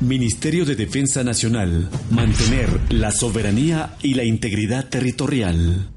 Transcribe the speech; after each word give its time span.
Ministerio 0.00 0.64
de 0.64 0.76
Defensa 0.76 1.22
Nacional. 1.22 1.90
Mantener 2.10 2.70
la 2.90 3.10
soberanía 3.10 3.96
y 4.02 4.14
la 4.14 4.24
integridad 4.24 4.88
territorial. 4.88 5.90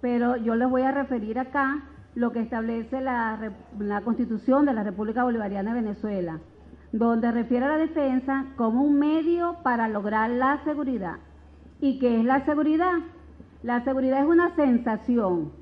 Pero 0.00 0.36
yo 0.36 0.54
les 0.54 0.70
voy 0.70 0.82
a 0.82 0.92
referir 0.92 1.40
acá 1.40 1.82
lo 2.14 2.30
que 2.30 2.38
establece 2.38 3.00
la, 3.00 3.52
la 3.80 4.00
Constitución 4.02 4.64
de 4.64 4.74
la 4.74 4.84
República 4.84 5.24
Bolivariana 5.24 5.74
de 5.74 5.82
Venezuela 5.82 6.40
donde 6.92 7.32
refiere 7.32 7.64
a 7.64 7.70
la 7.70 7.78
defensa 7.78 8.46
como 8.56 8.82
un 8.82 8.98
medio 8.98 9.56
para 9.62 9.88
lograr 9.88 10.30
la 10.30 10.62
seguridad. 10.64 11.16
¿Y 11.80 11.98
qué 11.98 12.20
es 12.20 12.24
la 12.24 12.44
seguridad? 12.44 12.98
La 13.62 13.82
seguridad 13.82 14.20
es 14.20 14.26
una 14.26 14.54
sensación 14.54 15.52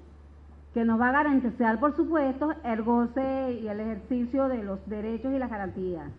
que 0.74 0.85
nos 0.85 1.01
va 1.01 1.09
a 1.09 1.12
garantizar, 1.12 1.80
por 1.80 1.97
supuesto, 1.97 2.52
el 2.65 2.83
goce 2.83 3.61
y 3.62 3.69
el 3.69 3.80
ejercicio 3.80 4.48
de 4.48 4.62
los 4.62 4.79
derechos 4.88 5.33
y 5.33 5.38
las 5.38 5.51
garantías. 5.51 6.11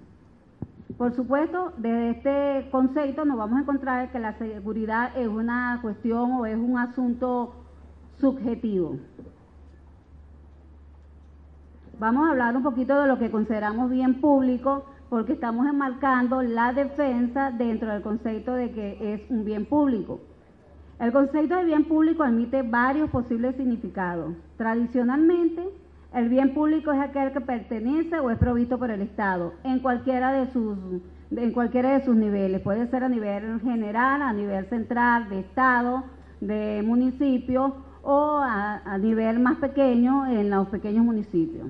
Por 0.97 1.15
supuesto, 1.15 1.73
desde 1.77 2.09
este 2.11 2.69
concepto 2.69 3.25
nos 3.25 3.37
vamos 3.37 3.57
a 3.57 3.61
encontrar 3.61 4.11
que 4.11 4.19
la 4.19 4.37
seguridad 4.37 5.17
es 5.17 5.27
una 5.27 5.79
cuestión 5.81 6.33
o 6.33 6.45
es 6.45 6.57
un 6.57 6.77
asunto 6.77 7.55
subjetivo. 8.19 8.97
Vamos 11.97 12.27
a 12.27 12.31
hablar 12.31 12.57
un 12.57 12.63
poquito 12.63 12.99
de 12.99 13.07
lo 13.07 13.19
que 13.19 13.31
consideramos 13.31 13.89
bien 13.89 14.19
público, 14.21 14.85
porque 15.11 15.33
estamos 15.33 15.67
enmarcando 15.67 16.41
la 16.41 16.71
defensa 16.71 17.51
dentro 17.51 17.91
del 17.91 18.01
concepto 18.01 18.53
de 18.53 18.71
que 18.71 19.13
es 19.13 19.21
un 19.29 19.43
bien 19.43 19.65
público. 19.65 20.21
El 21.01 21.11
concepto 21.11 21.57
de 21.57 21.65
bien 21.65 21.83
público 21.83 22.23
admite 22.23 22.61
varios 22.61 23.09
posibles 23.09 23.57
significados. 23.57 24.33
Tradicionalmente, 24.55 25.67
el 26.13 26.29
bien 26.29 26.53
público 26.53 26.93
es 26.93 27.01
aquel 27.01 27.33
que 27.33 27.41
pertenece 27.41 28.19
o 28.19 28.31
es 28.31 28.37
provisto 28.37 28.79
por 28.79 28.89
el 28.89 29.01
Estado 29.01 29.51
en 29.65 29.79
cualquiera 29.79 30.31
de 30.31 30.49
sus 30.53 30.77
en 31.31 31.51
cualquiera 31.51 31.91
de 31.99 32.05
sus 32.05 32.15
niveles. 32.15 32.61
Puede 32.61 32.87
ser 32.87 33.03
a 33.03 33.09
nivel 33.09 33.59
general, 33.59 34.21
a 34.21 34.31
nivel 34.31 34.65
central, 34.67 35.27
de 35.27 35.41
Estado, 35.41 36.05
de 36.39 36.83
municipio 36.85 37.75
o 38.01 38.37
a, 38.41 38.77
a 38.85 38.97
nivel 38.97 39.39
más 39.39 39.57
pequeño 39.57 40.25
en 40.27 40.49
los 40.49 40.69
pequeños 40.69 41.03
municipios. 41.03 41.69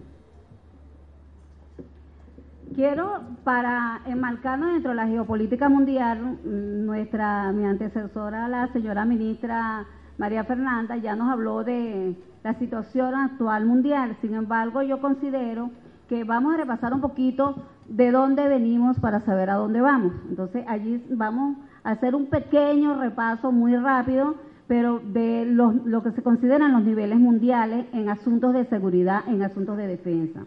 Quiero, 2.74 3.22
para 3.44 4.00
enmarcarnos 4.06 4.72
dentro 4.72 4.92
de 4.92 4.96
la 4.96 5.08
geopolítica 5.08 5.68
mundial, 5.68 6.40
nuestra, 6.46 7.52
mi 7.52 7.66
antecesora, 7.66 8.48
la 8.48 8.72
señora 8.72 9.04
ministra 9.04 9.86
María 10.18 10.46
Fernanda, 10.46 10.96
ya 10.96 11.18
nos 11.18 11.30
habló 11.30 11.66
de 11.66 12.16
la 12.44 12.54
situación 12.60 13.14
actual 13.14 13.66
mundial. 13.66 14.16
Sin 14.22 14.36
embargo, 14.36 14.84
yo 14.84 15.02
considero 15.02 15.72
que 16.08 16.24
vamos 16.24 16.54
a 16.54 16.58
repasar 16.58 16.94
un 16.94 17.02
poquito 17.02 17.56
de 17.90 18.10
dónde 18.12 18.48
venimos 18.48 18.98
para 19.02 19.20
saber 19.26 19.50
a 19.50 19.56
dónde 19.56 19.82
vamos. 19.82 20.14
Entonces, 20.30 20.64
allí 20.66 21.04
vamos 21.10 21.58
a 21.84 21.92
hacer 21.92 22.16
un 22.16 22.28
pequeño 22.28 22.98
repaso 22.98 23.52
muy 23.52 23.76
rápido, 23.76 24.36
pero 24.68 25.00
de 25.00 25.46
lo, 25.46 25.74
lo 25.74 26.04
que 26.04 26.12
se 26.12 26.24
consideran 26.24 26.72
los 26.72 26.84
niveles 26.84 27.20
mundiales 27.20 27.86
en 27.92 28.08
asuntos 28.08 28.54
de 28.54 28.64
seguridad, 28.66 29.24
en 29.28 29.44
asuntos 29.44 29.76
de 29.76 29.88
defensa. 29.88 30.46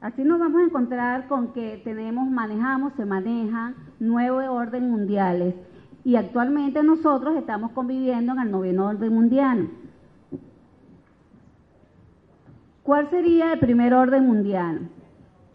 Así 0.00 0.24
nos 0.24 0.38
vamos 0.38 0.60
a 0.60 0.64
encontrar 0.64 1.26
con 1.26 1.52
que 1.52 1.80
tenemos, 1.82 2.28
manejamos, 2.28 2.92
se 2.94 3.06
maneja 3.06 3.74
nueve 3.98 4.48
orden 4.48 4.90
mundiales 4.90 5.54
y 6.04 6.16
actualmente 6.16 6.82
nosotros 6.82 7.36
estamos 7.36 7.72
conviviendo 7.72 8.32
en 8.32 8.40
el 8.40 8.50
noveno 8.50 8.86
orden 8.86 9.12
mundial. 9.12 9.70
¿Cuál 12.82 13.10
sería 13.10 13.54
el 13.54 13.58
primer 13.58 13.94
orden 13.94 14.26
mundial? 14.26 14.88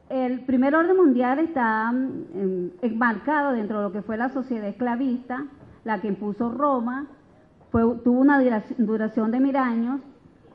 El 0.10 0.42
primer 0.42 0.76
orden 0.76 0.98
mundial 0.98 1.40
está 1.40 1.90
mm, 1.92 2.72
enmarcado 2.82 3.54
dentro 3.54 3.78
de 3.78 3.84
lo 3.84 3.92
que 3.94 4.02
fue 4.02 4.18
la 4.18 4.28
sociedad 4.28 4.68
esclavista, 4.68 5.46
la 5.86 6.02
que 6.02 6.10
impuso 6.10 6.52
Roma, 6.52 7.08
fue, 7.72 7.84
tuvo 8.04 8.20
una 8.20 8.42
duración 8.78 9.32
de 9.32 9.40
mil 9.40 9.56
años 9.56 10.02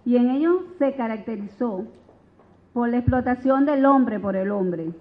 y 0.05 0.17
en 0.17 0.29
ello 0.29 0.65
se 0.79 0.95
caracterizó 0.95 1.87
por 2.77 2.91
la 2.91 2.99
explotación 2.99 3.65
del 3.65 3.87
hombre 3.87 4.21
por 4.21 4.37
el 4.37 4.51
hombre. 4.51 4.93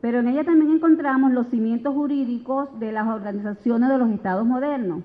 Pero 0.00 0.20
en 0.20 0.28
ella 0.28 0.44
también 0.44 0.70
encontramos 0.70 1.32
los 1.32 1.48
cimientos 1.48 1.92
jurídicos 1.92 2.68
de 2.78 2.92
las 2.92 3.08
organizaciones 3.08 3.88
de 3.88 3.98
los 3.98 4.10
estados 4.10 4.46
modernos. 4.46 5.02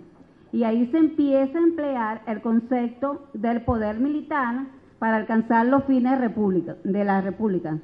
Y 0.51 0.63
ahí 0.63 0.85
se 0.91 0.99
empieza 0.99 1.57
a 1.57 1.63
emplear 1.63 2.21
el 2.27 2.43
concepto 2.43 3.29
del 3.33 3.63
poder 3.63 3.99
militar 3.99 4.67
para 4.99 5.17
alcanzar 5.17 5.65
los 5.65 5.85
fines 5.85 6.19
de 6.83 7.03
la 7.03 7.21
república. 7.21 7.79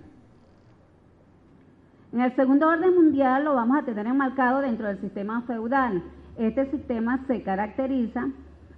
En 2.13 2.21
el 2.21 2.35
segundo 2.35 2.67
orden 2.67 2.93
mundial 2.93 3.45
lo 3.45 3.55
vamos 3.55 3.79
a 3.79 3.83
tener 3.83 4.05
enmarcado 4.05 4.61
dentro 4.61 4.85
del 4.85 5.01
sistema 5.01 5.41
feudal. 5.47 6.03
Este 6.37 6.69
sistema 6.69 7.25
se 7.25 7.41
caracteriza 7.41 8.27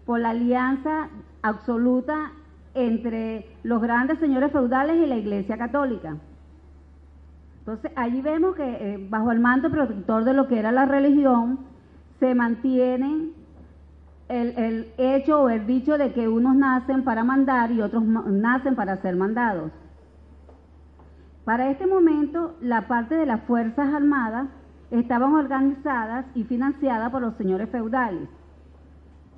por 0.06 0.22
la 0.22 0.30
alianza 0.30 1.10
absoluta 1.42 2.32
entre 2.74 3.48
los 3.64 3.82
grandes 3.82 4.20
señores 4.20 4.52
feudales 4.52 4.98
y 4.98 5.08
la 5.08 5.18
Iglesia 5.18 5.58
Católica. 5.58 6.18
Entonces, 7.60 7.92
allí 7.96 8.22
vemos 8.22 8.56
que 8.56 8.64
eh, 8.64 9.08
bajo 9.10 9.32
el 9.32 9.40
manto 9.40 9.70
protector 9.70 10.24
de 10.24 10.34
lo 10.34 10.48
que 10.48 10.58
era 10.58 10.72
la 10.72 10.86
religión, 10.86 11.60
se 12.20 12.34
mantiene 12.34 13.30
el, 14.30 14.58
el, 14.58 14.94
hecho 14.98 15.42
o 15.42 15.50
el 15.50 15.68
dicho 15.68 15.98
de 15.98 16.14
que 16.14 16.28
unos 16.28 16.56
nacen 16.56 17.04
para 17.04 17.24
mandar 17.24 17.72
y 17.72 17.82
otros 17.82 18.04
nacen 18.04 18.76
para 18.76 19.02
ser 19.02 19.16
mandados. 19.16 19.72
Para 21.44 21.70
este 21.70 21.86
momento, 21.86 22.56
la 22.62 22.88
parte 22.88 23.16
de 23.16 23.26
las 23.26 23.42
Fuerzas 23.42 23.94
Armadas 23.94 24.48
estaban 24.92 25.34
organizadas 25.34 26.26
y 26.36 26.44
financiadas 26.44 27.12
por 27.12 27.22
los 27.22 27.36
señores 27.36 27.70
feudales. 27.70 28.30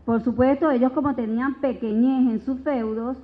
Por 0.05 0.21
supuesto, 0.21 0.69
ellos 0.69 0.91
como 0.91 1.15
tenían 1.15 1.61
pequeñez 1.61 2.33
en 2.33 2.41
sus 2.41 2.59
feudos, 2.61 3.17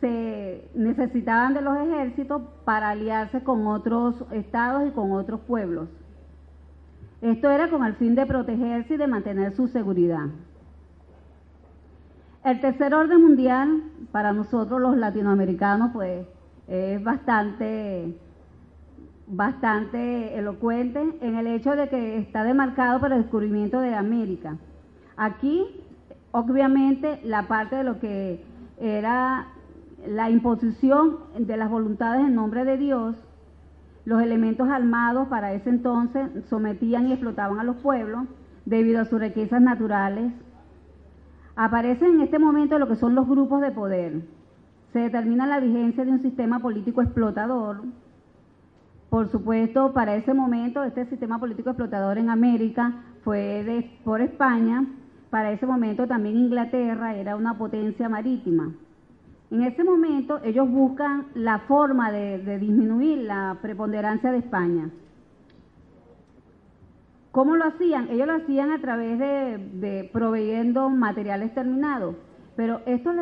se 0.00 0.68
necesitaban 0.74 1.54
de 1.54 1.62
los 1.62 1.76
ejércitos 1.78 2.42
para 2.64 2.90
aliarse 2.90 3.42
con 3.42 3.66
otros 3.66 4.24
estados 4.32 4.88
y 4.88 4.90
con 4.90 5.12
otros 5.12 5.40
pueblos. 5.40 5.88
Esto 7.22 7.50
era 7.50 7.70
con 7.70 7.84
el 7.84 7.94
fin 7.94 8.14
de 8.14 8.26
protegerse 8.26 8.94
y 8.94 8.96
de 8.98 9.06
mantener 9.06 9.52
su 9.54 9.68
seguridad. 9.68 10.26
El 12.44 12.60
tercer 12.60 12.94
orden 12.94 13.22
mundial, 13.22 13.82
para 14.12 14.32
nosotros 14.32 14.80
los 14.80 14.96
latinoamericanos, 14.96 15.90
pues 15.92 16.26
es 16.68 17.02
bastante, 17.02 18.16
bastante 19.26 20.36
elocuente 20.36 21.02
en 21.20 21.36
el 21.36 21.46
hecho 21.46 21.74
de 21.74 21.88
que 21.88 22.18
está 22.18 22.44
demarcado 22.44 23.00
por 23.00 23.12
el 23.12 23.22
descubrimiento 23.22 23.80
de 23.80 23.94
América. 23.94 24.58
Aquí 25.16 25.85
obviamente 26.32 27.20
la 27.24 27.48
parte 27.48 27.76
de 27.76 27.84
lo 27.84 27.98
que 28.00 28.44
era 28.78 29.48
la 30.06 30.30
imposición 30.30 31.18
de 31.38 31.56
las 31.56 31.70
voluntades 31.70 32.26
en 32.26 32.34
nombre 32.34 32.64
de 32.64 32.76
Dios, 32.76 33.16
los 34.04 34.22
elementos 34.22 34.68
armados 34.68 35.28
para 35.28 35.52
ese 35.52 35.68
entonces 35.68 36.28
sometían 36.48 37.08
y 37.08 37.12
explotaban 37.12 37.58
a 37.58 37.64
los 37.64 37.76
pueblos 37.76 38.26
debido 38.64 39.00
a 39.00 39.04
sus 39.04 39.20
riquezas 39.20 39.60
naturales. 39.60 40.32
Aparecen 41.56 42.16
en 42.16 42.20
este 42.20 42.38
momento 42.38 42.78
lo 42.78 42.86
que 42.86 42.96
son 42.96 43.14
los 43.14 43.26
grupos 43.26 43.60
de 43.62 43.72
poder. 43.72 44.22
Se 44.92 45.00
determina 45.00 45.46
la 45.46 45.58
vigencia 45.58 46.04
de 46.04 46.12
un 46.12 46.22
sistema 46.22 46.60
político 46.60 47.02
explotador. 47.02 47.82
Por 49.10 49.28
supuesto, 49.28 49.92
para 49.92 50.14
ese 50.14 50.34
momento, 50.34 50.84
este 50.84 51.06
sistema 51.06 51.38
político 51.38 51.70
explotador 51.70 52.18
en 52.18 52.30
América 52.30 52.92
fue 53.24 53.64
de, 53.64 53.98
por 54.04 54.20
España, 54.20 54.84
para 55.30 55.52
ese 55.52 55.66
momento 55.66 56.06
también 56.06 56.36
Inglaterra 56.36 57.14
era 57.14 57.36
una 57.36 57.58
potencia 57.58 58.08
marítima. 58.08 58.72
En 59.50 59.62
ese 59.62 59.84
momento 59.84 60.40
ellos 60.42 60.68
buscan 60.68 61.26
la 61.34 61.60
forma 61.60 62.10
de, 62.10 62.58
disminuir 62.58 63.18
la 63.18 63.58
preponderancia 63.62 64.32
de 64.32 64.38
España. 64.38 64.90
¿Cómo 67.30 67.54
lo 67.54 67.64
hacían? 67.66 68.08
Ellos 68.10 68.26
lo 68.26 68.34
hacían 68.34 68.70
a 68.70 68.80
través 68.80 69.18
de, 69.18 70.10
proveyendo 70.12 70.88
materiales 70.88 71.54
terminados. 71.54 72.16
Pero 72.56 72.80
esto 72.86 73.12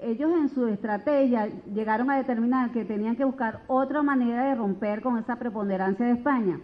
ellos 0.00 0.30
en 0.38 0.48
su 0.48 0.68
estrategia 0.68 1.48
llegaron 1.74 2.08
a 2.08 2.16
determinar 2.16 2.70
que 2.70 2.84
tenían 2.84 3.16
que 3.16 3.24
buscar 3.24 3.62
otra 3.66 4.00
manera 4.02 4.44
de 4.44 4.54
romper 4.54 5.02
con 5.02 5.18
esa 5.18 5.36
preponderancia 5.36 6.06
de 6.06 6.12
España. 6.12 6.60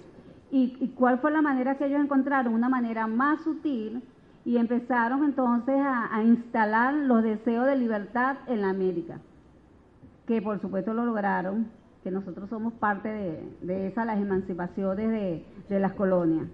¿Y 0.52 0.88
cuál 0.94 1.18
fue 1.18 1.32
la 1.32 1.42
manera 1.42 1.76
que 1.76 1.86
ellos 1.86 2.00
encontraron? 2.00 2.54
Una 2.54 2.68
manera 2.68 3.06
más 3.06 3.40
sutil 3.42 4.02
y 4.44 4.56
empezaron 4.56 5.24
entonces 5.24 5.76
a, 5.78 6.22
instalar 6.22 6.94
los 6.94 7.22
deseos 7.22 7.66
de 7.66 7.76
libertad 7.76 8.36
en 8.48 8.62
la 8.62 8.70
América, 8.70 9.20
que 10.26 10.42
por 10.42 10.60
supuesto 10.60 10.94
lo 10.94 11.04
lograron, 11.04 11.68
que 12.02 12.10
nosotros 12.10 12.50
somos 12.50 12.72
parte 12.74 13.08
de, 13.08 13.56
de 13.62 13.86
esas, 13.86 14.06
las 14.06 14.18
emancipaciones 14.18 15.10
de, 15.10 15.46
de 15.68 15.80
las 15.80 15.92
colonias. 15.92 16.48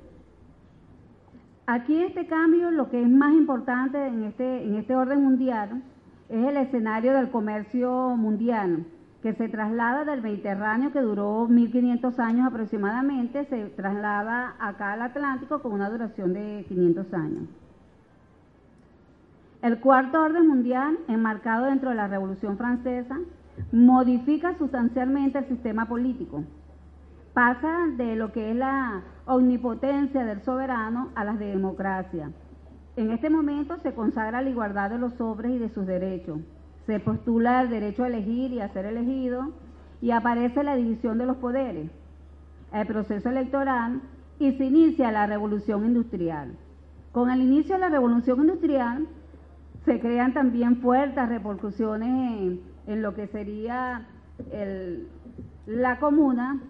Aquí 1.67 2.03
este 2.03 2.27
cambio, 2.27 2.71
lo 2.71 2.91
que 2.91 3.03
es 3.03 3.09
más 3.09 3.33
importante 3.33 4.07
en 4.07 4.25
este, 4.25 4.65
en 4.65 4.77
este 4.77 4.95
orden 4.95 5.23
mundial, 5.23 5.83
es 6.29 6.47
el 6.47 6.57
escenario 6.59 7.15
del 7.15 7.31
comercio 7.31 8.17
mundial, 8.17 8.87
que 9.23 9.35
se 9.35 9.49
traslada 9.49 10.05
del 10.05 10.23
Mediterráneo, 10.23 10.93
que 10.93 11.01
duró 11.01 11.47
1500 11.49 12.19
años 12.21 12.47
aproximadamente, 12.47 13.47
se 13.47 13.67
traslada 13.71 14.55
acá 14.59 14.93
al 14.93 15.03
Atlántico 15.03 15.61
con 15.61 15.73
una 15.73 15.91
duración 15.91 16.33
de 16.35 16.65
500 16.69 17.15
años. 17.15 17.49
El 19.63 19.81
cuarto 19.81 20.23
orden 20.23 20.47
mundial, 20.47 20.99
enmarcado 21.09 21.67
dentro 21.67 21.91
de 21.91 21.97
la 21.97 22.09
Revolución 22.09 22.57
Francesa, 22.57 23.19
modifica 23.73 24.57
sustancialmente 24.57 25.39
el 25.39 25.49
sistema 25.49 25.87
político 25.87 26.45
pasa 27.39 27.87
de 27.97 28.17
lo 28.17 28.33
que 28.33 28.51
es 28.51 28.57
la 28.57 29.05
omnipotencia 29.25 30.25
del 30.25 30.43
soberano 30.43 31.11
a 31.15 31.23
las 31.23 31.39
de 31.39 31.47
democracia. 31.47 32.33
En 32.97 33.13
este 33.13 33.31
momento 33.31 33.77
se 33.77 33.95
consagra 33.95 34.43
la 34.43 34.51
igualdad 34.51 34.91
de 34.91 34.99
los 34.99 35.21
hombres 35.21 35.53
y 35.53 35.59
de 35.59 35.69
sus 35.69 35.87
derechos. 35.87 36.41
Se 36.87 36.99
postula 36.99 37.63
el 37.63 37.71
derecho 37.71 38.03
a 38.03 38.09
elegir 38.09 38.53
y 38.53 38.61
a 38.61 38.73
ser 38.73 38.87
elegido 38.87 39.53
y 40.01 40.11
aparece 40.11 40.65
la 40.65 40.75
división 40.75 41.17
de 41.17 41.27
los 41.27 41.37
poderes, 41.37 41.93
el 42.73 42.87
proceso 42.89 43.29
electoral 43.29 44.01
y 44.41 44.55
se 44.55 44.65
inicia 44.65 45.13
la 45.13 45.29
revolución 45.29 45.87
industrial. 45.87 46.57
Con 47.13 47.31
el 47.31 47.41
inicio 47.41 47.77
de 47.77 47.83
la 47.83 47.89
revolución 47.89 48.41
industrial 48.41 49.07
se 49.89 50.01
crean 50.01 50.35
también 50.35 50.77
fuertes 50.83 51.27
repercusiones 51.31 52.59
en, 52.87 53.03
lo 53.03 53.15
que 53.15 53.27
sería 53.29 54.07
la 55.67 55.99
comuna 55.99 56.61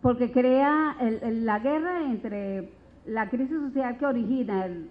porque 0.00 0.30
crea 0.30 0.96
la 1.00 1.58
guerra 1.58 2.04
entre 2.04 2.70
la 3.04 3.28
crisis 3.30 3.58
social 3.58 3.98
que 3.98 4.06
origina 4.06 4.64
el, 4.64 4.88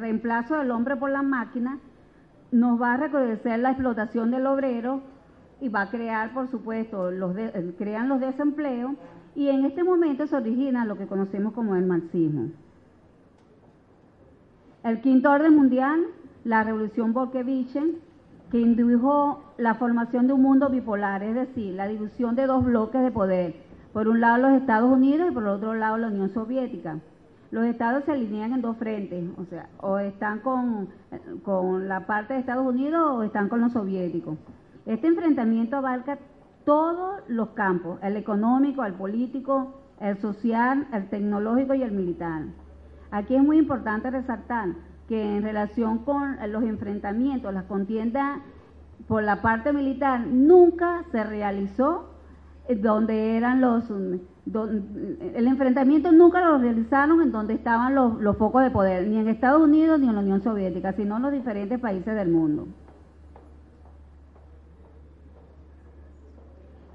reemplazo 0.00 0.56
del 0.56 0.70
hombre 0.70 0.96
por 0.96 1.10
la 1.10 1.22
máquina, 1.22 1.78
nos 2.50 2.80
va 2.80 2.94
a 2.94 2.96
reconocer 2.96 3.58
la 3.58 3.72
explotación 3.72 4.30
del 4.30 4.46
obrero 4.46 5.02
y 5.60 5.68
va 5.68 5.82
a 5.82 5.90
crear, 5.90 6.32
por 6.32 6.48
supuesto, 6.48 7.10
los 7.10 7.34
crean 7.76 8.08
los 8.08 8.20
desempleos 8.20 8.92
y 9.34 9.48
en 9.48 9.66
este 9.66 9.84
momento 9.84 10.26
se 10.26 10.36
origina 10.36 10.86
lo 10.86 10.96
que 10.96 11.06
conocemos 11.06 11.52
como 11.52 11.76
el 11.76 11.84
marxismo. 11.84 12.48
El 14.82 15.02
quinto 15.02 15.30
orden 15.30 15.54
mundial, 15.54 16.06
la 16.44 16.64
revolución 16.64 17.12
bolchevique, 17.12 17.98
que 18.50 18.60
indujo 18.60 19.42
la 19.58 19.74
formación 19.74 20.26
de 20.26 20.32
un 20.32 20.42
mundo 20.42 20.70
bipolar, 20.70 21.22
es 21.22 21.34
decir, 21.34 21.74
la 21.74 21.86
división 21.86 22.34
de 22.34 22.46
dos 22.46 22.64
bloques 22.64 23.02
de 23.02 23.10
poder, 23.10 23.56
por 23.92 24.08
un 24.08 24.20
lado 24.20 24.38
los 24.38 24.60
Estados 24.60 24.90
Unidos 24.90 25.28
y 25.30 25.34
por 25.34 25.42
el 25.42 25.50
otro 25.50 25.74
lado 25.74 25.98
la 25.98 26.08
Unión 26.08 26.30
Soviética. 26.30 26.98
Los 27.50 27.64
estados 27.64 28.04
se 28.04 28.12
alinean 28.12 28.52
en 28.52 28.60
dos 28.60 28.76
frentes, 28.76 29.24
o 29.38 29.44
sea, 29.46 29.68
o 29.80 29.98
están 29.98 30.40
con, 30.40 30.88
con 31.42 31.88
la 31.88 32.06
parte 32.06 32.34
de 32.34 32.40
Estados 32.40 32.66
Unidos 32.66 33.02
o 33.10 33.22
están 33.22 33.48
con 33.48 33.60
los 33.60 33.72
soviéticos. 33.72 34.36
Este 34.84 35.06
enfrentamiento 35.06 35.76
abarca 35.76 36.18
todos 36.64 37.22
los 37.28 37.50
campos, 37.50 37.98
el 38.02 38.16
económico, 38.18 38.84
el 38.84 38.92
político, 38.94 39.74
el 40.00 40.18
social, 40.18 40.86
el 40.92 41.08
tecnológico 41.08 41.74
y 41.74 41.82
el 41.82 41.92
militar. 41.92 42.42
Aquí 43.10 43.34
es 43.34 43.42
muy 43.42 43.58
importante 43.58 44.10
resaltar 44.10 44.68
que 45.08 45.36
en 45.36 45.42
relación 45.42 45.98
con 45.98 46.36
los 46.50 46.62
enfrentamientos, 46.62 47.52
las 47.52 47.64
contiendas 47.64 48.40
por 49.06 49.22
la 49.22 49.40
parte 49.40 49.72
militar, 49.72 50.20
nunca 50.26 51.04
se 51.10 51.24
realizó 51.24 52.10
donde 52.76 53.36
eran 53.36 53.60
los... 53.62 53.90
el 53.90 55.46
enfrentamiento 55.46 56.12
nunca 56.12 56.44
lo 56.44 56.58
realizaron 56.58 57.22
en 57.22 57.32
donde 57.32 57.54
estaban 57.54 57.94
los, 57.94 58.20
los 58.20 58.36
focos 58.36 58.62
de 58.62 58.70
poder, 58.70 59.08
ni 59.08 59.18
en 59.18 59.28
Estados 59.28 59.62
Unidos 59.62 59.98
ni 59.98 60.08
en 60.08 60.14
la 60.14 60.20
Unión 60.20 60.42
Soviética, 60.42 60.92
sino 60.92 61.16
en 61.16 61.22
los 61.22 61.32
diferentes 61.32 61.80
países 61.80 62.14
del 62.14 62.28
mundo. 62.28 62.68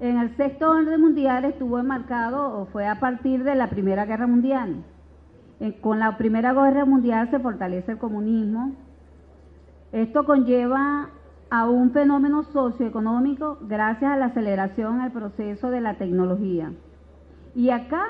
En 0.00 0.18
el 0.18 0.36
sexto 0.36 0.70
orden 0.70 1.00
mundial 1.00 1.44
estuvo 1.44 1.78
enmarcado, 1.78 2.60
o 2.60 2.66
fue 2.66 2.86
a 2.86 3.00
partir 3.00 3.42
de 3.42 3.54
la 3.54 3.70
Primera 3.70 4.04
Guerra 4.04 4.26
Mundial. 4.26 4.84
Con 5.80 5.98
la 5.98 6.16
Primera 6.16 6.52
Guerra 6.52 6.84
Mundial 6.84 7.30
se 7.30 7.38
fortalece 7.38 7.92
el 7.92 7.98
comunismo. 7.98 8.72
Esto 9.92 10.24
conlleva 10.24 11.10
a 11.50 11.68
un 11.68 11.92
fenómeno 11.92 12.42
socioeconómico 12.42 13.58
gracias 13.62 14.10
a 14.10 14.16
la 14.16 14.26
aceleración 14.26 15.00
al 15.00 15.12
proceso 15.12 15.70
de 15.70 15.80
la 15.80 15.94
tecnología. 15.94 16.72
Y 17.54 17.70
acá 17.70 18.02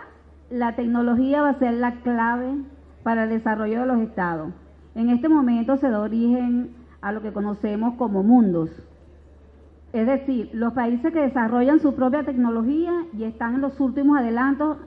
la 0.51 0.77
tecnología 0.77 1.43
va 1.43 1.51
a 1.51 1.59
ser 1.59 1.75
la 1.75 2.01
clave 2.01 2.55
para 3.03 3.25
el 3.25 3.31
desarrollo 3.31 3.81
de 3.81 3.87
los 3.87 4.01
estados. 4.01 4.53
En 4.95 5.11
este 5.11 5.29
momento 5.29 5.77
se 5.77 5.91
da 5.91 6.01
origen 6.01 6.71
a 7.01 7.13
lo 7.13 7.21
que 7.21 7.33
conocemos 7.33 7.95
como 7.97 8.23
mundos. 8.23 8.71
Es 9.93 10.07
decir, 10.07 10.51
los 10.55 10.73
países 10.73 11.13
que 11.13 11.21
desarrollan 11.21 11.81
su 11.81 11.95
propia 11.95 12.25
tecnología 12.25 12.93
y 13.13 13.25
están 13.25 13.55
en 13.55 13.61
los 13.61 13.79
últimos 13.79 14.19
adelantos 14.19 14.79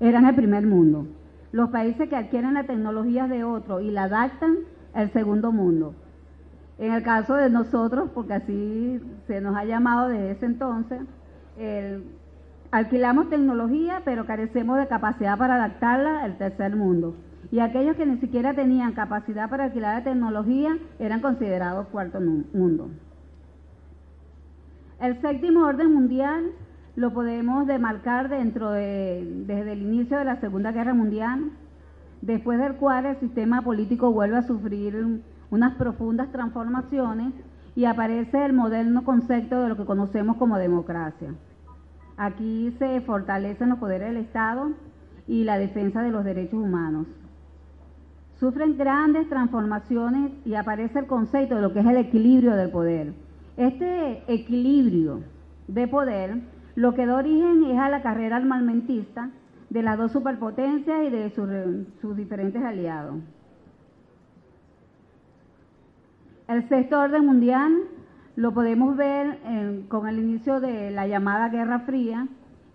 eran 0.00 0.26
el 0.26 0.34
primer 0.34 0.66
mundo. 0.66 1.06
Los 1.52 1.70
países 1.70 2.08
que 2.08 2.16
adquieren 2.16 2.54
la 2.54 2.64
tecnología 2.64 3.26
de 3.26 3.44
otro 3.44 3.80
y 3.80 3.90
la 3.90 4.04
adaptan, 4.04 4.58
el 4.94 5.12
segundo 5.12 5.52
mundo. 5.52 5.94
En 6.78 6.92
el 6.92 7.02
caso 7.02 7.34
de 7.34 7.50
nosotros, 7.50 8.10
porque 8.14 8.34
así 8.34 9.00
se 9.26 9.40
nos 9.40 9.56
ha 9.56 9.64
llamado 9.64 10.08
desde 10.08 10.30
ese 10.30 10.46
entonces, 10.46 11.00
alquilamos 12.70 13.28
tecnología, 13.28 14.02
pero 14.04 14.26
carecemos 14.26 14.78
de 14.78 14.86
capacidad 14.86 15.36
para 15.36 15.56
adaptarla 15.56 16.22
al 16.22 16.38
tercer 16.38 16.76
mundo. 16.76 17.16
Y 17.52 17.58
aquellos 17.58 17.96
que 17.96 18.06
ni 18.06 18.18
siquiera 18.18 18.54
tenían 18.54 18.92
capacidad 18.92 19.50
para 19.50 19.64
alquilar 19.64 19.98
la 19.98 20.04
tecnología 20.04 20.76
eran 20.98 21.20
considerados 21.20 21.88
cuarto 21.88 22.20
mundo. 22.20 22.90
El 25.00 25.20
séptimo 25.20 25.66
orden 25.66 25.92
mundial 25.92 26.52
lo 27.00 27.14
podemos 27.14 27.66
demarcar 27.66 28.28
dentro 28.28 28.72
de, 28.72 29.26
desde 29.46 29.72
el 29.72 29.80
inicio 29.80 30.18
de 30.18 30.26
la 30.26 30.38
Segunda 30.38 30.70
Guerra 30.70 30.92
Mundial, 30.92 31.50
después 32.20 32.58
del 32.58 32.74
cual 32.74 33.06
el 33.06 33.16
sistema 33.16 33.62
político 33.62 34.12
vuelve 34.12 34.36
a 34.36 34.42
sufrir 34.42 35.22
unas 35.50 35.74
profundas 35.76 36.30
transformaciones 36.30 37.32
y 37.74 37.86
aparece 37.86 38.44
el 38.44 38.52
moderno 38.52 39.02
concepto 39.02 39.62
de 39.62 39.70
lo 39.70 39.78
que 39.78 39.86
conocemos 39.86 40.36
como 40.36 40.58
democracia. 40.58 41.32
Aquí 42.18 42.76
se 42.78 43.00
fortalecen 43.00 43.70
los 43.70 43.78
poderes 43.78 44.08
del 44.08 44.18
Estado 44.18 44.72
y 45.26 45.44
la 45.44 45.56
defensa 45.56 46.02
de 46.02 46.10
los 46.10 46.22
derechos 46.22 46.60
humanos. 46.60 47.06
Sufren 48.38 48.76
grandes 48.76 49.26
transformaciones 49.30 50.32
y 50.44 50.52
aparece 50.52 50.98
el 50.98 51.06
concepto 51.06 51.54
de 51.54 51.62
lo 51.62 51.72
que 51.72 51.80
es 51.80 51.86
el 51.86 51.96
equilibrio 51.96 52.56
del 52.56 52.68
poder. 52.68 53.14
Este 53.56 54.22
equilibrio 54.30 55.20
de 55.66 55.88
poder 55.88 56.59
lo 56.74 56.94
que 56.94 57.06
da 57.06 57.16
origen 57.16 57.64
es 57.64 57.78
a 57.78 57.88
la 57.88 58.02
carrera 58.02 58.36
armamentista 58.36 59.30
de 59.70 59.82
las 59.82 59.96
dos 59.98 60.12
superpotencias 60.12 61.04
y 61.06 61.10
de 61.10 61.30
sus, 61.30 62.16
diferentes 62.16 62.62
aliados. 62.62 63.16
El 66.48 66.68
sexto 66.68 67.00
orden 67.00 67.26
mundial 67.26 67.72
lo 68.34 68.52
podemos 68.52 68.96
ver 68.96 69.38
con 69.88 70.08
el 70.08 70.18
inicio 70.18 70.60
de 70.60 70.90
la 70.90 71.06
llamada 71.06 71.48
Guerra 71.48 71.80
Fría, 71.80 72.26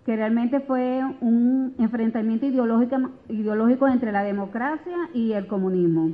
que 0.06 0.16
realmente 0.16 0.60
fue 0.60 1.02
un 1.20 1.74
enfrentamiento 1.78 2.46
ideológico 2.46 3.88
entre 3.88 4.12
la 4.12 4.22
democracia 4.22 4.96
y 5.12 5.32
el 5.32 5.46
comunismo. 5.46 6.12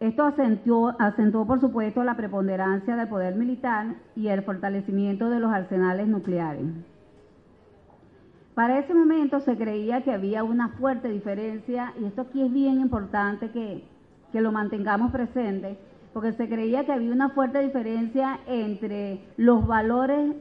Esto 0.00 0.24
acentuó, 0.24 1.46
por 1.46 1.60
supuesto, 1.60 2.02
la 2.02 2.16
preponderancia 2.16 2.96
del 2.96 3.08
poder 3.08 3.34
militar 3.36 3.96
y 4.16 4.28
el 4.28 4.42
fortalecimiento 4.42 5.28
de 5.28 5.40
los 5.40 5.52
arsenales 5.52 6.08
nucleares. 6.08 6.64
Para 8.54 8.78
ese 8.78 8.94
momento 8.94 9.40
se 9.40 9.58
creía 9.58 10.02
que 10.02 10.12
había 10.12 10.42
una 10.42 10.70
fuerte 10.70 11.08
diferencia, 11.08 11.92
y 12.00 12.06
esto 12.06 12.22
aquí 12.22 12.42
es 12.42 12.50
bien 12.50 12.80
importante 12.80 13.50
que, 13.50 13.84
que 14.32 14.40
lo 14.40 14.52
mantengamos 14.52 15.12
presente, 15.12 15.78
porque 16.14 16.32
se 16.32 16.48
creía 16.48 16.86
que 16.86 16.92
había 16.92 17.12
una 17.12 17.28
fuerte 17.28 17.60
diferencia 17.60 18.40
entre 18.46 19.20
los 19.36 19.66
valores 19.66 20.34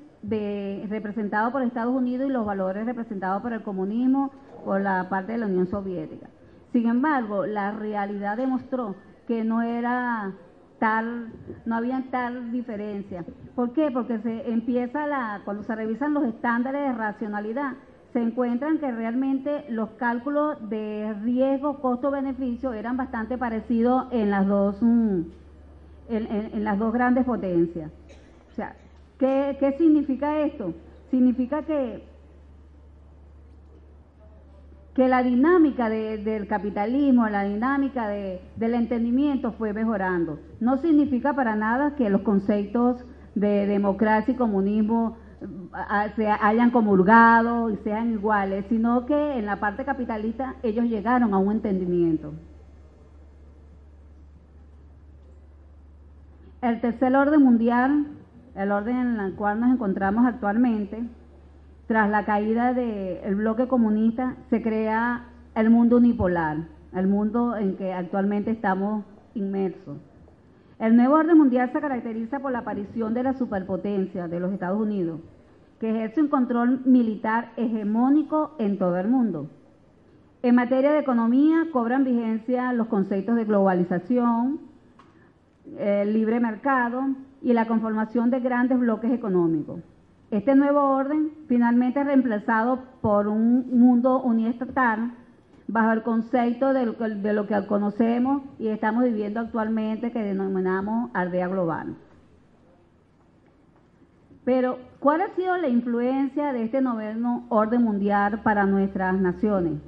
representados 0.90 1.52
por 1.52 1.64
Estados 1.64 1.94
Unidos 1.94 2.30
y 2.30 2.32
los 2.32 2.46
valores 2.46 2.86
representados 2.86 3.42
por 3.42 3.52
el 3.52 3.62
comunismo 3.62 4.32
por 4.64 4.80
la 4.80 5.10
parte 5.10 5.34
de 5.34 5.38
la 5.40 5.48
Unión 5.48 5.68
Soviética. 5.68 6.28
Sin 6.72 6.88
embargo, 6.88 7.46
la 7.46 7.72
realidad 7.72 8.38
demostró 8.38 8.96
que 9.30 9.44
no 9.44 9.62
era 9.62 10.32
tal, 10.80 11.32
no 11.68 11.76
había 11.76 12.04
tal 12.10 12.52
diferencia. 12.52 13.24
¿Por 13.54 13.74
qué? 13.74 13.92
Porque 13.92 14.18
se 14.18 14.50
empieza 14.50 15.06
la, 15.06 15.42
cuando 15.46 15.62
se 15.62 15.76
revisan 15.76 16.16
los 16.16 16.24
estándares 16.24 16.82
de 16.82 16.94
racionalidad, 16.94 17.74
se 18.12 18.24
encuentran 18.24 18.80
que 18.80 18.92
realmente 18.92 19.66
los 19.70 19.92
cálculos 19.92 20.58
de 20.68 21.14
riesgo, 21.22 21.80
costo-beneficio 21.80 22.74
eran 22.74 22.98
bastante 22.98 23.38
parecidos 23.38 24.08
en 24.10 24.32
las 24.32 24.48
dos, 24.48 24.82
mm, 24.82 25.22
en, 26.10 26.64
las 26.64 26.80
dos 26.80 26.92
grandes 26.92 27.24
potencias. 27.24 27.92
O 28.52 28.56
sea, 28.56 28.76
¿qué, 29.20 29.58
¿qué 29.60 29.74
significa 29.74 30.40
esto? 30.40 30.74
Significa 31.12 31.62
que 31.62 32.04
que 35.00 35.08
la 35.08 35.24
dinámica 35.24 35.88
del 35.88 36.46
capitalismo, 36.46 37.30
la 37.30 37.46
dinámica 37.46 38.10
del 38.10 38.74
entendimiento 38.74 39.54
fue 39.54 39.72
mejorando. 39.72 40.42
No 40.60 40.76
significa 40.76 41.34
para 41.34 41.56
nada 41.56 41.96
que 41.96 42.10
los 42.10 42.20
conceptos 42.24 43.06
de 43.34 43.66
democracia 43.66 44.34
y 44.34 44.36
comunismo 44.36 45.16
se 46.18 46.28
hayan 46.28 46.72
comulgado 46.72 47.70
y 47.70 47.78
sean 47.78 48.12
iguales, 48.12 48.66
sino 48.68 49.06
que 49.06 49.38
en 49.40 49.46
la 49.46 49.62
parte 49.62 49.86
capitalista 49.86 50.56
ellos 50.64 50.84
llegaron 50.84 51.34
a 51.34 51.38
un 51.38 51.54
entendimiento. 51.54 52.34
El 56.62 56.82
tercer 56.82 57.16
orden 57.16 57.42
mundial, 57.42 58.06
el 58.54 58.70
orden 58.70 58.98
en 58.98 59.20
el 59.22 59.36
cual 59.36 59.62
nos 59.62 59.72
encontramos 59.72 60.26
actualmente, 60.26 61.02
tras 61.90 62.08
la 62.08 62.24
caída 62.24 62.72
del 62.76 63.34
bloque 63.34 63.68
comunista, 63.68 64.36
se 64.52 64.62
crea 64.62 65.26
el 65.56 65.72
mundo 65.72 65.98
unipolar, 65.98 66.58
el 66.94 67.08
mundo 67.08 67.58
en 67.58 67.78
que 67.78 67.92
actualmente 67.92 68.52
estamos 68.52 69.04
inmersos. 69.34 69.98
El 70.78 70.96
nuevo 70.96 71.16
orden 71.16 71.40
mundial 71.40 71.72
se 71.74 71.82
caracteriza 71.82 72.42
por 72.42 72.52
la 72.52 72.60
aparición 72.60 73.16
de 73.16 73.24
la 73.24 73.34
superpotencia 73.34 74.28
de 74.28 74.40
los 74.40 74.54
Estados 74.54 74.80
Unidos, 74.80 75.20
que 75.80 75.90
ejerce 75.90 76.22
un 76.22 76.28
control 76.28 76.82
militar 76.86 77.54
hegemónico 77.58 78.52
en 78.60 78.78
todo 78.78 78.96
el 78.98 79.08
mundo. 79.08 79.48
En 80.44 80.54
materia 80.54 80.92
de 80.92 81.00
economía 81.00 81.70
cobran 81.74 82.04
vigencia 82.04 82.72
los 82.72 82.86
conceptos 82.86 83.36
de 83.36 83.46
globalización, 83.46 84.60
el 85.80 86.14
libre 86.14 86.40
mercado 86.40 87.02
y 87.42 87.54
la 87.54 87.66
conformación 87.66 88.30
de 88.30 88.42
grandes 88.42 88.78
bloques 88.78 89.12
económicos. 89.12 89.80
Este 90.32 90.54
nuevo 90.56 90.82
orden 90.82 91.32
finalmente 91.48 92.04
reemplazado 92.04 92.84
por 93.02 93.28
un 93.28 93.80
mundo 93.80 94.22
uniestatal 94.22 95.14
bajo 95.68 95.92
el 95.92 96.04
concepto 96.04 96.72
de 96.72 96.86
lo, 97.34 97.48
que, 97.48 97.68
conocemos 97.68 98.44
y 98.60 98.68
estamos 98.68 99.04
viviendo 99.04 99.40
actualmente 99.40 100.12
que 100.12 100.22
denominamos 100.22 101.10
aldea 101.16 101.48
global. 101.48 101.96
Pero, 104.46 104.78
¿cuál 105.00 105.22
ha 105.22 105.30
sido 105.36 105.58
la 105.58 105.68
influencia 105.68 106.54
de 106.54 106.64
este 106.64 106.82
noveno 106.82 107.46
orden 107.50 107.84
mundial 107.84 108.42
para 108.44 108.66
nuestras 108.66 109.20
naciones? 109.20 109.80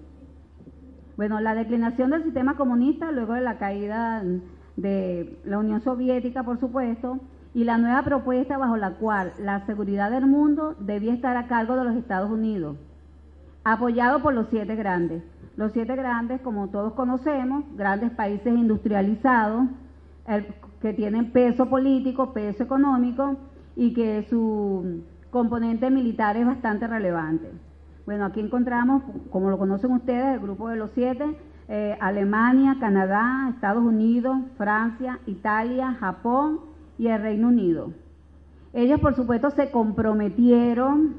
Bueno, 1.18 1.40
la 1.40 1.54
declinación 1.54 2.10
del 2.10 2.24
sistema 2.24 2.56
comunista 2.56 3.12
luego 3.12 3.34
de 3.34 3.42
la 3.42 3.60
caída 3.60 4.24
de 4.76 5.40
la 5.46 5.60
Unión 5.60 5.82
Soviética, 5.82 6.44
por 6.44 6.60
supuesto, 6.60 7.20
y 7.54 7.64
la 7.64 7.78
nueva 7.78 8.04
propuesta 8.04 8.58
bajo 8.58 8.78
la 8.78 8.92
cual 8.92 9.34
la 9.40 9.66
seguridad 9.66 10.10
del 10.10 10.26
mundo 10.26 10.76
debía 10.80 11.14
estar 11.14 11.36
a 11.36 11.48
cargo 11.48 11.76
de 11.76 11.84
los 11.84 11.96
Estados 11.96 12.32
Unidos, 12.32 12.78
apoyado 13.64 14.22
por 14.22 14.34
los 14.34 14.48
siete 14.50 14.76
grandes. 14.76 15.24
Los 15.58 15.74
siete 15.74 15.96
grandes, 15.96 16.40
como 16.42 16.70
todos 16.70 16.94
conocemos, 16.94 17.66
grandes 17.76 18.12
países 18.12 18.54
industrializados, 18.54 19.68
que 20.82 20.94
tienen 20.94 21.32
peso 21.32 21.70
político, 21.70 22.32
peso 22.32 22.64
económico 22.64 23.36
y 23.76 23.94
que 23.94 24.24
su 24.30 25.04
componente 25.30 25.90
militar 25.90 26.38
es 26.38 26.46
bastante 26.46 26.88
relevante. 26.88 27.52
Bueno, 28.06 28.26
aquí 28.26 28.40
encontramos, 28.40 29.04
como 29.30 29.50
lo 29.50 29.58
conocen 29.58 29.92
ustedes, 29.92 30.36
el 30.36 30.40
grupo 30.40 30.70
de 30.70 30.78
los 30.78 30.92
siete, 30.92 31.38
eh, 31.68 31.98
Alemania, 32.00 32.78
Canadá, 32.80 33.50
Estados 33.50 33.84
Unidos, 33.84 34.38
Francia, 34.58 35.20
Italia, 35.28 35.96
Japón 36.00 36.71
y 37.02 37.08
el 37.08 37.20
Reino 37.20 37.48
Unido. 37.48 37.94
Ellos, 38.74 39.00
por 39.00 39.16
supuesto, 39.16 39.50
se 39.50 39.72
comprometieron 39.72 41.16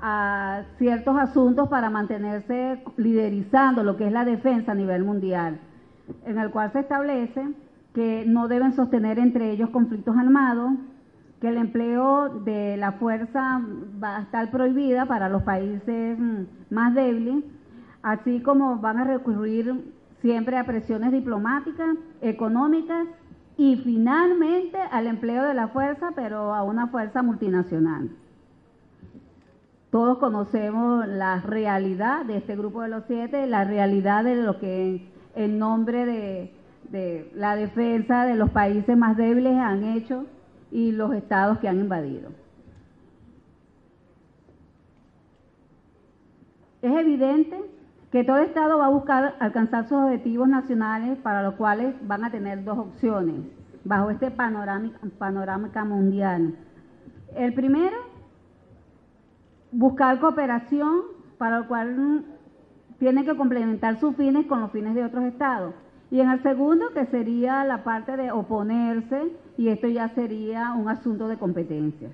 a 0.00 0.62
ciertos 0.78 1.16
asuntos 1.16 1.68
para 1.68 1.90
mantenerse 1.90 2.82
liderizando 2.96 3.84
lo 3.84 3.96
que 3.96 4.08
es 4.08 4.12
la 4.12 4.24
defensa 4.24 4.72
a 4.72 4.74
nivel 4.74 5.04
mundial, 5.04 5.60
en 6.26 6.40
el 6.40 6.50
cual 6.50 6.72
se 6.72 6.80
establece 6.80 7.40
que 7.94 8.24
no 8.26 8.48
deben 8.48 8.72
sostener 8.72 9.20
entre 9.20 9.52
ellos 9.52 9.70
conflictos 9.70 10.16
armados, 10.16 10.72
que 11.40 11.50
el 11.50 11.58
empleo 11.58 12.40
de 12.40 12.76
la 12.76 12.92
fuerza 12.92 13.62
va 14.02 14.16
a 14.16 14.22
estar 14.22 14.50
prohibida 14.50 15.06
para 15.06 15.28
los 15.28 15.44
países 15.44 16.18
mm, 16.18 16.74
más 16.74 16.96
débiles, 16.96 17.44
así 18.02 18.42
como 18.42 18.78
van 18.78 18.98
a 18.98 19.04
recurrir 19.04 19.84
siempre 20.20 20.58
a 20.58 20.64
presiones 20.64 21.12
diplomáticas, 21.12 21.96
económicas 22.22 23.06
y 23.60 23.76
finalmente 23.76 24.78
al 24.90 25.06
empleo 25.06 25.42
de 25.42 25.52
la 25.52 25.68
fuerza, 25.68 26.12
pero 26.16 26.54
a 26.54 26.62
una 26.62 26.86
fuerza 26.86 27.22
multinacional. 27.22 28.08
Todos 29.90 30.16
conocemos 30.16 31.06
la 31.06 31.42
realidad 31.42 32.24
de 32.24 32.38
este 32.38 32.56
grupo 32.56 32.80
de 32.80 32.88
los 32.88 33.04
siete, 33.06 33.46
la 33.46 33.64
realidad 33.64 34.24
de 34.24 34.36
lo 34.36 34.58
que 34.58 35.06
en 35.34 35.58
nombre 35.58 36.06
de, 36.90 37.30
la 37.34 37.54
defensa 37.54 38.24
de 38.24 38.34
los 38.34 38.48
países 38.48 38.96
más 38.96 39.18
débiles 39.18 39.58
han 39.58 39.84
hecho 39.84 40.24
y 40.72 40.92
los 40.92 41.12
estados 41.12 41.58
que 41.58 41.68
han 41.68 41.80
invadido. 41.80 42.30
Es 46.80 46.98
evidente 46.98 47.60
que 48.10 48.24
todo 48.24 48.38
Estado 48.38 48.78
va 48.78 48.86
a 48.86 48.90
buscar 48.90 49.36
alcanzar 49.38 49.88
sus 49.88 49.98
objetivos 49.98 50.48
nacionales 50.48 51.18
para 51.18 51.42
los 51.42 51.54
cuales 51.54 51.94
van 52.06 52.24
a 52.24 52.30
tener 52.30 52.64
dos 52.64 52.78
opciones 52.78 53.36
bajo 53.84 54.10
este 54.10 54.30
panorámica 54.30 55.84
mundial. 55.84 56.56
El 57.34 57.54
primero 57.54 57.96
buscar 59.72 60.18
cooperación 60.18 61.02
para 61.38 61.60
lo 61.60 61.68
cual 61.68 62.24
tiene 62.98 63.24
que 63.24 63.36
complementar 63.36 63.98
sus 63.98 64.14
fines 64.16 64.46
con 64.46 64.60
los 64.60 64.70
fines 64.72 64.94
de 64.94 65.04
otros 65.04 65.24
estados. 65.24 65.74
Y 66.10 66.20
en 66.20 66.28
el 66.28 66.42
segundo, 66.42 66.90
que 66.92 67.06
sería 67.06 67.64
la 67.64 67.84
parte 67.84 68.16
de 68.16 68.32
oponerse, 68.32 69.32
y 69.56 69.68
esto 69.68 69.86
ya 69.86 70.08
sería 70.08 70.72
un 70.72 70.88
asunto 70.88 71.28
de 71.28 71.38
competencia. 71.38 72.10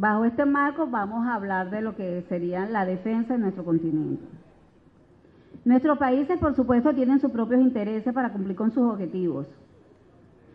Bajo 0.00 0.24
este 0.24 0.44
marco 0.44 0.86
vamos 0.86 1.26
a 1.26 1.34
hablar 1.34 1.70
de 1.70 1.80
lo 1.80 1.96
que 1.96 2.22
sería 2.28 2.66
la 2.66 2.84
defensa 2.84 3.32
de 3.32 3.40
nuestro 3.40 3.64
continente. 3.64 4.22
Nuestros 5.64 5.98
países, 5.98 6.38
por 6.38 6.54
supuesto, 6.54 6.94
tienen 6.94 7.18
sus 7.18 7.32
propios 7.32 7.60
intereses 7.60 8.14
para 8.14 8.30
cumplir 8.30 8.54
con 8.54 8.70
sus 8.70 8.84
objetivos. 8.84 9.48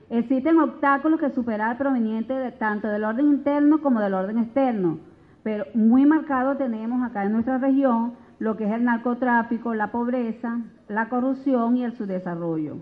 Existen 0.09 0.61
obstáculos 0.61 1.19
que 1.19 1.29
superar 1.31 1.77
provenientes 1.77 2.57
tanto 2.57 2.87
del 2.87 3.03
orden 3.03 3.27
interno 3.27 3.81
como 3.81 3.99
del 3.99 4.13
orden 4.13 4.37
externo, 4.37 4.99
pero 5.43 5.65
muy 5.73 6.05
marcado 6.05 6.55
tenemos 6.55 7.03
acá 7.03 7.25
en 7.25 7.33
nuestra 7.33 7.57
región 7.57 8.13
lo 8.39 8.55
que 8.55 8.63
es 8.63 8.71
el 8.71 8.85
narcotráfico, 8.85 9.73
la 9.73 9.91
pobreza, 9.91 10.61
la 10.87 11.09
corrupción 11.09 11.75
y 11.75 11.83
el 11.83 11.97
subdesarrollo. 11.97 12.77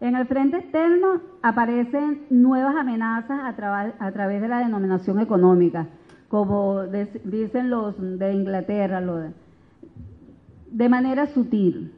En 0.00 0.14
el 0.14 0.26
frente 0.26 0.58
externo 0.58 1.20
aparecen 1.42 2.26
nuevas 2.30 2.76
amenazas 2.76 3.40
a, 3.42 4.12
través 4.12 4.40
de 4.40 4.48
la 4.48 4.60
denominación 4.60 5.18
económica, 5.18 5.88
como 6.28 6.82
dicen 7.24 7.70
los 7.70 7.96
de 7.98 8.32
Inglaterra, 8.32 9.02
de 10.70 10.88
manera 10.88 11.26
sutil, 11.26 11.94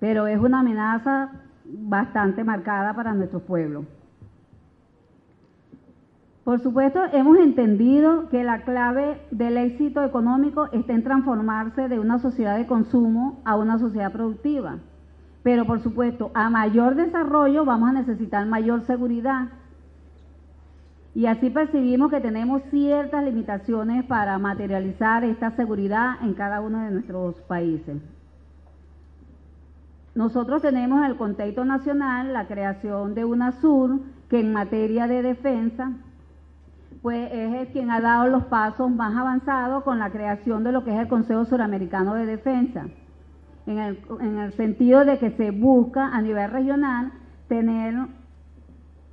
pero 0.00 0.26
es 0.26 0.38
una 0.38 0.60
amenaza 0.60 1.30
bastante 1.64 2.42
marcada 2.42 2.94
para 2.94 3.12
nuestro 3.12 3.40
pueblo. 3.40 3.84
Por 6.44 6.60
supuesto, 6.60 7.00
hemos 7.12 7.38
entendido 7.38 8.28
que 8.28 8.44
la 8.44 8.62
clave 8.62 9.20
del 9.32 9.56
éxito 9.56 10.04
económico 10.04 10.68
está 10.72 10.92
en 10.92 11.02
transformarse 11.02 11.88
de 11.88 11.98
una 11.98 12.20
sociedad 12.20 12.56
de 12.56 12.66
consumo 12.66 13.42
a 13.44 13.56
una 13.56 13.78
sociedad 13.78 14.12
productiva. 14.12 14.78
Pero 15.46 15.64
por 15.64 15.78
supuesto, 15.80 16.32
a 16.34 16.50
mayor 16.50 16.96
desarrollo 16.96 17.64
vamos 17.64 17.90
a 17.90 17.92
necesitar 17.92 18.44
mayor 18.46 18.82
seguridad. 18.82 19.46
Y 21.14 21.26
así 21.26 21.50
percibimos 21.50 22.10
que 22.10 22.20
tenemos 22.20 22.62
ciertas 22.68 23.22
limitaciones 23.22 24.04
para 24.06 24.36
materializar 24.40 25.22
esta 25.22 25.52
seguridad 25.52 26.16
en 26.22 26.34
cada 26.34 26.60
uno 26.60 26.80
de 26.80 26.90
nuestros 26.90 27.36
países. 27.42 28.02
Nosotros 30.16 30.62
tenemos 30.62 30.98
en 30.98 31.12
el 31.12 31.16
contexto 31.16 31.64
nacional 31.64 32.32
la 32.32 32.48
creación 32.48 33.14
de 33.14 33.24
UNASUR, 33.24 34.00
que 34.28 34.40
en 34.40 34.52
materia 34.52 35.06
de 35.06 35.22
defensa 35.22 35.92
pues 37.02 37.30
es 37.32 37.68
quien 37.68 37.92
ha 37.92 38.00
dado 38.00 38.26
los 38.26 38.46
pasos 38.46 38.90
más 38.90 39.16
avanzados 39.16 39.84
con 39.84 40.00
la 40.00 40.10
creación 40.10 40.64
de 40.64 40.72
lo 40.72 40.82
que 40.82 40.92
es 40.92 40.98
el 40.98 41.06
Consejo 41.06 41.44
Suramericano 41.44 42.14
de 42.14 42.26
Defensa, 42.26 42.86
en 43.66 43.78
el, 43.78 43.98
en 44.20 44.38
el 44.38 44.52
sentido 44.52 45.04
de 45.04 45.18
que 45.18 45.30
se 45.32 45.50
busca 45.50 46.08
a 46.08 46.22
nivel 46.22 46.50
regional 46.50 47.12
tener 47.48 47.94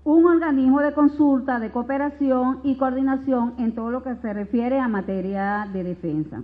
un 0.03 0.25
organismo 0.25 0.81
de 0.81 0.93
consulta, 0.93 1.59
de 1.59 1.71
cooperación 1.71 2.59
y 2.63 2.75
coordinación 2.75 3.53
en 3.57 3.73
todo 3.73 3.89
lo 3.89 4.03
que 4.03 4.15
se 4.15 4.33
refiere 4.33 4.79
a 4.79 4.87
materia 4.87 5.67
de 5.71 5.83
defensa. 5.83 6.43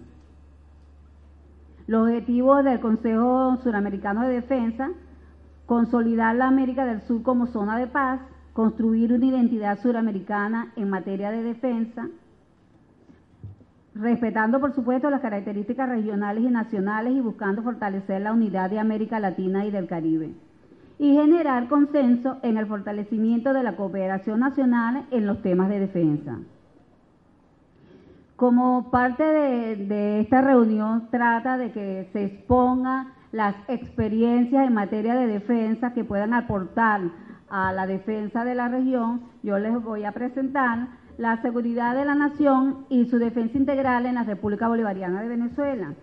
Los 1.87 2.03
objetivos 2.07 2.63
del 2.63 2.79
Consejo 2.79 3.57
Suramericano 3.63 4.21
de 4.21 4.35
Defensa, 4.35 4.91
consolidar 5.65 6.35
la 6.35 6.47
América 6.47 6.85
del 6.85 7.01
Sur 7.01 7.23
como 7.23 7.47
zona 7.47 7.77
de 7.77 7.87
paz, 7.87 8.21
construir 8.53 9.11
una 9.11 9.25
identidad 9.25 9.79
suramericana 9.79 10.71
en 10.75 10.89
materia 10.89 11.31
de 11.31 11.43
defensa, 11.43 12.07
respetando 13.99 14.59
por 14.59 14.73
supuesto 14.73 15.09
las 15.09 15.21
características 15.21 15.89
regionales 15.89 16.43
y 16.43 16.47
nacionales 16.47 17.13
y 17.13 17.21
buscando 17.21 17.61
fortalecer 17.61 18.21
la 18.21 18.33
unidad 18.33 18.69
de 18.69 18.79
América 18.79 19.19
Latina 19.19 19.65
y 19.65 19.71
del 19.71 19.87
Caribe 19.87 20.33
y 20.97 21.13
generar 21.13 21.67
consenso 21.69 22.37
en 22.43 22.57
el 22.57 22.67
fortalecimiento 22.67 23.53
de 23.53 23.63
la 23.63 23.75
cooperación 23.75 24.41
nacional 24.41 25.05
en 25.11 25.25
los 25.25 25.41
temas 25.41 25.69
de 25.69 25.79
defensa. 25.79 26.37
Como 28.35 28.89
parte 28.89 29.23
de, 29.23 30.19
esta 30.21 30.41
reunión 30.41 31.07
trata 31.09 31.57
de 31.57 31.71
que 31.71 32.09
se 32.13 32.25
exponga 32.25 33.13
las 33.31 33.55
experiencias 33.67 34.67
en 34.67 34.73
materia 34.73 35.13
de 35.15 35.27
defensa 35.27 35.93
que 35.93 36.03
puedan 36.03 36.33
aportar 36.33 37.01
a 37.49 37.71
la 37.73 37.85
defensa 37.85 38.43
de 38.43 38.55
la 38.55 38.67
región, 38.67 39.21
yo 39.43 39.57
les 39.57 39.81
voy 39.81 40.03
a 40.05 40.11
presentar 40.11 40.87
la 41.19 41.41
seguridad 41.41 41.95
de 41.95 42.05
la 42.05 42.15
nación 42.15 42.85
y 42.87 43.05
su 43.05 43.19
defensa 43.19 43.57
integral 43.57 44.05
en 44.05 44.15
la 44.15 44.23
República 44.23 44.69
Bolivariana 44.69 45.21
de 45.21 45.27
Venezuela. 45.27 45.93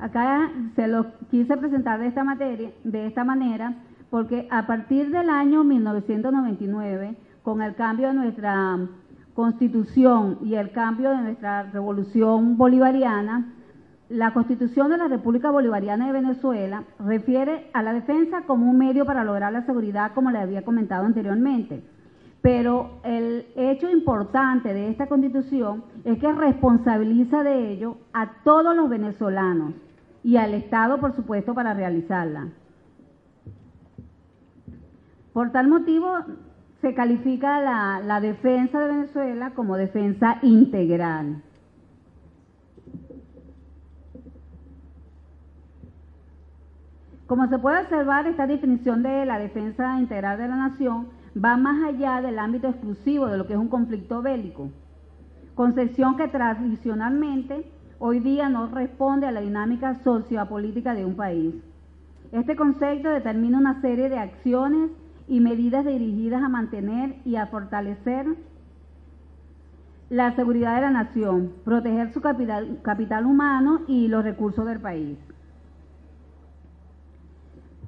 Acá 0.00 0.50
se 0.74 0.88
lo 0.88 1.06
quise 1.30 1.56
presentar 1.56 2.00
de 2.00 2.08
esta 2.08 2.24
materia, 2.24 2.72
de 2.82 3.06
esta 3.06 3.22
manera, 3.22 3.76
porque 4.10 4.48
a 4.50 4.66
partir 4.66 5.10
del 5.12 5.30
año 5.30 5.62
1999, 5.62 7.16
con 7.44 7.62
el 7.62 7.76
cambio 7.76 8.08
de 8.08 8.14
nuestra 8.14 8.76
constitución 9.34 10.38
y 10.42 10.56
el 10.56 10.72
cambio 10.72 11.10
de 11.10 11.18
nuestra 11.18 11.62
revolución 11.70 12.58
bolivariana, 12.58 13.52
la 14.08 14.32
Constitución 14.32 14.90
de 14.90 14.98
la 14.98 15.06
República 15.06 15.50
Bolivariana 15.50 16.06
de 16.06 16.12
Venezuela 16.12 16.82
refiere 16.98 17.70
a 17.72 17.84
la 17.84 17.92
defensa 17.92 18.42
como 18.42 18.68
un 18.68 18.78
medio 18.78 19.06
para 19.06 19.22
lograr 19.22 19.52
la 19.52 19.64
seguridad, 19.64 20.12
como 20.12 20.32
le 20.32 20.38
había 20.38 20.64
comentado 20.64 21.06
anteriormente. 21.06 21.84
Pero 22.42 23.00
el 23.02 23.46
hecho 23.56 23.90
importante 23.90 24.72
de 24.72 24.90
esta 24.90 25.06
Constitución 25.06 25.84
es 26.04 26.18
que 26.18 26.32
responsabiliza 26.32 27.42
de 27.42 27.72
ello 27.72 27.96
a 28.12 28.42
todos 28.44 28.76
los 28.76 28.88
venezolanos 28.88 29.74
y 30.22 30.36
al 30.36 30.54
Estado, 30.54 30.98
por 30.98 31.14
supuesto, 31.14 31.54
para 31.54 31.74
realizarla. 31.74 32.48
Por 35.32 35.50
tal 35.52 35.68
motivo, 35.68 36.16
se 36.80 36.94
califica 36.94 37.60
la, 37.60 38.20
defensa 38.20 38.80
de 38.80 38.86
Venezuela 38.86 39.50
como 39.50 39.76
defensa 39.76 40.38
integral. 40.42 41.42
Como 47.26 47.48
se 47.48 47.58
puede 47.58 47.80
observar, 47.80 48.26
esta 48.26 48.46
definición 48.46 49.02
de 49.02 49.26
la 49.26 49.38
defensa 49.38 49.98
integral 49.98 50.38
de 50.38 50.48
la 50.48 50.56
nación 50.56 51.08
va 51.42 51.56
más 51.56 51.82
allá 51.84 52.22
del 52.22 52.38
ámbito 52.38 52.68
exclusivo 52.68 53.26
de 53.26 53.36
lo 53.36 53.46
que 53.46 53.52
es 53.52 53.58
un 53.58 53.68
conflicto 53.68 54.22
bélico, 54.22 54.70
concepción 55.54 56.16
que 56.16 56.28
tradicionalmente 56.28 57.70
hoy 57.98 58.20
día 58.20 58.48
no 58.48 58.66
responde 58.68 59.26
a 59.26 59.32
la 59.32 59.40
dinámica 59.40 59.96
sociopolítica 60.02 60.94
de 60.94 61.04
un 61.04 61.16
país. 61.16 61.54
Este 62.32 62.56
concepto 62.56 63.08
determina 63.08 63.58
una 63.58 63.80
serie 63.80 64.08
de 64.08 64.18
acciones 64.18 64.90
y 65.28 65.40
medidas 65.40 65.84
dirigidas 65.84 66.42
a 66.42 66.48
mantener 66.48 67.16
y 67.24 67.36
a 67.36 67.46
fortalecer 67.46 68.26
la 70.08 70.34
seguridad 70.36 70.76
de 70.76 70.82
la 70.82 70.90
nación, 70.90 71.52
proteger 71.64 72.12
su 72.12 72.20
capital, 72.20 72.78
capital 72.82 73.26
humano 73.26 73.80
y 73.88 74.08
los 74.08 74.24
recursos 74.24 74.66
del 74.66 74.80
país. 74.80 75.18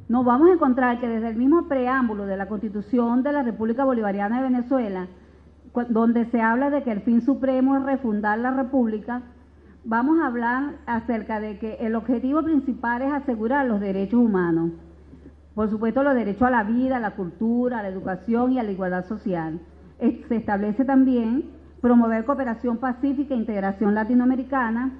Nos 0.08 0.24
vamos 0.24 0.48
a 0.48 0.54
encontrar 0.54 1.00
que 1.00 1.08
desde 1.08 1.28
el 1.28 1.36
mismo 1.36 1.68
preámbulo 1.68 2.26
de 2.26 2.36
la 2.36 2.48
Constitución 2.48 3.22
de 3.22 3.32
la 3.32 3.42
República 3.42 3.84
Bolivariana 3.84 4.38
de 4.38 4.50
Venezuela, 4.50 5.06
donde 5.90 6.24
se 6.26 6.40
habla 6.40 6.70
de 6.70 6.82
que 6.82 6.92
el 6.92 7.02
fin 7.02 7.20
supremo 7.20 7.76
es 7.76 7.84
refundar 7.84 8.38
la 8.38 8.50
República, 8.50 9.22
vamos 9.84 10.18
a 10.20 10.26
hablar 10.26 10.76
acerca 10.86 11.40
de 11.40 11.58
que 11.58 11.74
el 11.80 11.94
objetivo 11.94 12.42
principal 12.42 13.02
es 13.02 13.12
asegurar 13.12 13.66
los 13.66 13.80
derechos 13.80 14.20
humanos 14.20 14.72
por 15.58 15.68
supuesto, 15.68 16.04
los 16.04 16.14
derechos 16.14 16.42
a 16.42 16.50
la 16.50 16.62
vida, 16.62 16.98
a 16.98 17.00
la 17.00 17.16
cultura, 17.16 17.80
a 17.80 17.82
la 17.82 17.88
educación 17.88 18.52
y 18.52 18.60
a 18.60 18.62
la 18.62 18.70
igualdad 18.70 19.04
social. 19.06 19.58
Se 19.98 20.36
establece 20.36 20.84
también 20.84 21.50
promover 21.80 22.24
cooperación 22.24 22.76
pacífica 22.76 23.34
e 23.34 23.38
integración 23.38 23.92
latinoamericana. 23.92 24.92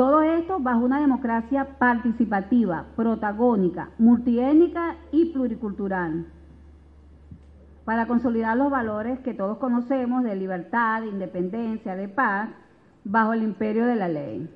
Todo 0.00 0.22
esto 0.22 0.58
bajo 0.58 0.82
una 0.82 0.98
democracia 0.98 1.76
participativa, 1.78 2.86
protagónica, 2.96 3.90
multiétnica 3.98 4.96
y 5.12 5.26
pluricultural, 5.26 6.24
para 7.84 8.06
consolidar 8.06 8.56
los 8.56 8.70
valores 8.70 9.20
que 9.20 9.34
todos 9.34 9.58
conocemos 9.58 10.24
de 10.24 10.36
libertad, 10.36 11.02
de 11.02 11.08
independencia, 11.08 11.96
de 11.96 12.08
paz, 12.08 12.48
bajo 13.04 13.34
el 13.34 13.42
imperio 13.42 13.84
de 13.84 13.96
la 13.96 14.08
ley. 14.08 14.48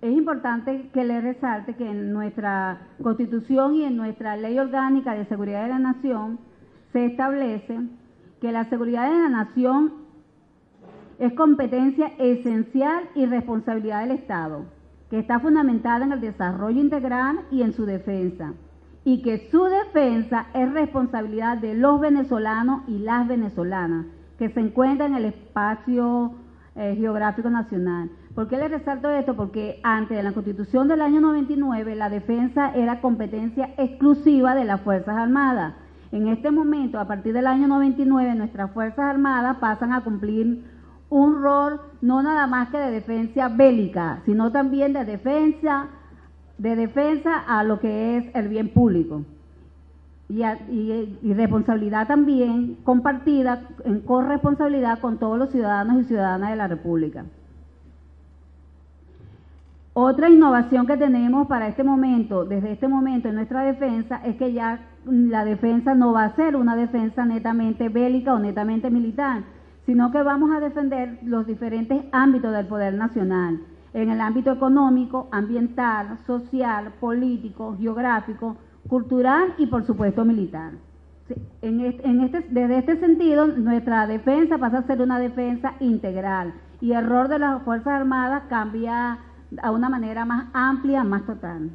Es 0.00 0.16
importante 0.16 0.88
que 0.94 1.04
le 1.04 1.20
resalte 1.20 1.76
que 1.76 1.90
en 1.90 2.14
nuestra 2.14 2.80
Constitución 3.02 3.74
y 3.74 3.84
en 3.84 3.94
nuestra 3.94 4.38
Ley 4.38 4.58
Orgánica 4.58 5.12
de 5.12 5.26
Seguridad 5.26 5.64
de 5.64 5.68
la 5.68 5.78
Nación 5.78 6.38
se 6.94 7.04
establece 7.04 7.78
que 8.40 8.52
la 8.52 8.64
seguridad 8.70 9.10
de 9.10 9.18
la 9.18 9.28
nación 9.28 10.07
es 11.18 11.32
competencia 11.32 12.12
esencial 12.18 13.08
y 13.14 13.26
responsabilidad 13.26 14.02
del 14.02 14.12
Estado, 14.12 14.64
que 15.10 15.18
está 15.18 15.40
fundamentada 15.40 16.04
en 16.04 16.12
el 16.12 16.20
desarrollo 16.20 16.80
integral 16.80 17.40
y 17.50 17.62
en 17.62 17.72
su 17.72 17.86
defensa, 17.86 18.54
y 19.04 19.22
que 19.22 19.48
su 19.50 19.64
defensa 19.64 20.46
es 20.54 20.72
responsabilidad 20.72 21.58
de 21.58 21.74
los 21.74 22.00
venezolanos 22.00 22.82
y 22.88 22.98
las 22.98 23.26
venezolanas 23.26 24.06
que 24.38 24.50
se 24.50 24.60
encuentran 24.60 25.12
en 25.12 25.18
el 25.18 25.24
espacio 25.26 26.32
eh, 26.76 26.94
geográfico 26.96 27.50
nacional. 27.50 28.10
¿Por 28.34 28.46
qué 28.46 28.56
le 28.56 28.68
resalto 28.68 29.10
esto? 29.10 29.34
Porque 29.34 29.80
antes 29.82 30.16
de 30.16 30.22
la 30.22 30.32
Constitución 30.32 30.86
del 30.86 31.02
año 31.02 31.20
99 31.20 31.96
la 31.96 32.08
defensa 32.08 32.72
era 32.72 33.00
competencia 33.00 33.74
exclusiva 33.76 34.54
de 34.54 34.64
las 34.64 34.80
Fuerzas 34.82 35.16
Armadas. 35.16 35.74
En 36.12 36.28
este 36.28 36.52
momento, 36.52 37.00
a 37.00 37.08
partir 37.08 37.32
del 37.32 37.48
año 37.48 37.66
99, 37.66 38.36
nuestras 38.36 38.70
Fuerzas 38.70 39.06
Armadas 39.06 39.56
pasan 39.56 39.92
a 39.92 40.04
cumplir 40.04 40.77
un 41.10 41.42
rol 41.42 41.80
no 42.00 42.22
nada 42.22 42.46
más 42.46 42.68
que 42.70 42.78
de 42.78 42.90
defensa 42.90 43.48
bélica, 43.48 44.20
sino 44.24 44.52
también 44.52 44.92
de 44.92 45.04
defensa, 45.04 45.88
de 46.58 46.76
defensa 46.76 47.38
a 47.46 47.64
lo 47.64 47.80
que 47.80 48.18
es 48.18 48.34
el 48.34 48.48
bien 48.48 48.68
público. 48.68 49.22
Y, 50.28 50.42
y, 50.42 51.32
responsabilidad 51.32 52.06
también 52.06 52.76
compartida 52.84 53.62
en 53.86 54.00
corresponsabilidad 54.00 54.98
con 54.98 55.16
todos 55.16 55.38
los 55.38 55.50
ciudadanos 55.50 56.02
y 56.02 56.04
ciudadanas 56.04 56.50
de 56.50 56.56
la 56.56 56.68
República. 56.68 57.24
Otra 59.94 60.28
innovación 60.28 60.86
que 60.86 60.98
tenemos 60.98 61.48
para 61.48 61.66
este 61.66 61.82
momento, 61.82 62.44
desde 62.44 62.72
este 62.72 62.88
momento 62.88 63.28
en 63.28 63.36
nuestra 63.36 63.62
defensa, 63.62 64.20
es 64.22 64.36
que 64.36 64.52
ya 64.52 64.80
la 65.06 65.46
defensa 65.46 65.94
no 65.94 66.12
va 66.12 66.24
a 66.24 66.36
ser 66.36 66.56
una 66.56 66.76
defensa 66.76 67.24
netamente 67.24 67.88
bélica 67.88 68.34
o 68.34 68.38
netamente 68.38 68.90
militar, 68.90 69.42
sino 69.88 70.12
que 70.12 70.22
vamos 70.22 70.54
a 70.54 70.60
defender 70.60 71.18
los 71.22 71.46
diferentes 71.46 72.04
ámbitos 72.12 72.52
del 72.52 72.66
poder 72.66 72.92
nacional, 72.92 73.58
en 73.94 74.10
el 74.10 74.20
ámbito 74.20 74.52
económico, 74.52 75.28
ambiental, 75.32 76.18
social, 76.26 76.92
político, 77.00 77.74
geográfico, 77.80 78.58
cultural 78.86 79.54
y 79.56 79.64
por 79.66 79.86
supuesto 79.86 80.26
militar. 80.26 80.72
En 81.62 81.80
este, 82.20 82.46
desde 82.50 82.78
este 82.80 83.00
sentido, 83.00 83.46
nuestra 83.46 84.06
defensa 84.06 84.58
pasa 84.58 84.80
a 84.80 84.82
ser 84.82 85.00
una 85.00 85.18
defensa 85.18 85.72
integral 85.80 86.52
y 86.82 86.92
el 86.92 87.06
rol 87.06 87.30
de 87.30 87.38
las 87.38 87.62
Fuerzas 87.62 87.94
Armadas 87.94 88.42
cambia 88.50 89.20
a 89.62 89.70
una 89.70 89.88
manera 89.88 90.26
más 90.26 90.48
amplia, 90.52 91.02
más 91.02 91.24
total. 91.24 91.70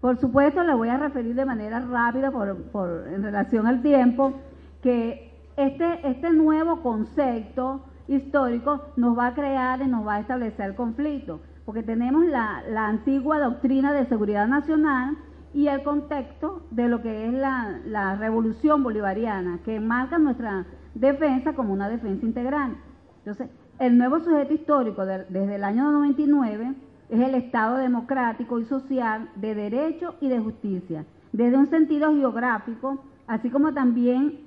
Por 0.00 0.18
supuesto, 0.18 0.64
le 0.64 0.74
voy 0.74 0.88
a 0.88 0.96
referir 0.96 1.36
de 1.36 1.44
manera 1.44 1.78
rápida 1.78 2.32
por, 2.32 3.06
en 3.06 3.22
relación 3.22 3.68
al 3.68 3.82
tiempo 3.82 4.34
que 4.82 5.32
este, 5.56 6.06
este 6.08 6.30
nuevo 6.30 6.82
concepto 6.82 7.84
histórico 8.08 8.82
nos 8.96 9.16
va 9.16 9.28
a 9.28 9.34
crear 9.34 9.80
y 9.80 9.86
nos 9.86 10.06
va 10.06 10.16
a 10.16 10.20
establecer 10.20 10.74
conflicto, 10.74 11.40
porque 11.64 11.82
tenemos 11.82 12.26
la, 12.26 12.62
la 12.68 12.88
antigua 12.88 13.38
doctrina 13.38 13.92
de 13.92 14.06
seguridad 14.06 14.48
nacional 14.48 15.16
y 15.54 15.68
el 15.68 15.82
contexto 15.82 16.62
de 16.70 16.88
lo 16.88 17.02
que 17.02 17.26
es 17.26 17.32
la, 17.32 17.80
la 17.86 18.16
revolución 18.16 18.82
bolivariana, 18.82 19.60
que 19.64 19.78
marca 19.80 20.18
nuestra 20.18 20.66
defensa 20.94 21.54
como 21.54 21.72
una 21.72 21.88
defensa 21.88 22.26
integral. 22.26 22.76
Entonces, 23.18 23.48
el 23.78 23.96
nuevo 23.98 24.20
sujeto 24.20 24.52
histórico 24.52 25.04
desde 25.06 25.54
el 25.54 25.64
año 25.64 25.90
99 25.92 26.74
es 27.08 27.20
el 27.20 27.34
Estado 27.34 27.76
democrático 27.76 28.58
y 28.58 28.64
social 28.64 29.30
de 29.36 29.54
derecho 29.54 30.14
y 30.20 30.28
de 30.28 30.40
justicia, 30.40 31.04
desde 31.32 31.56
un 31.56 31.68
sentido 31.68 32.14
geográfico, 32.14 33.04
así 33.26 33.50
como 33.50 33.72
también 33.72 34.40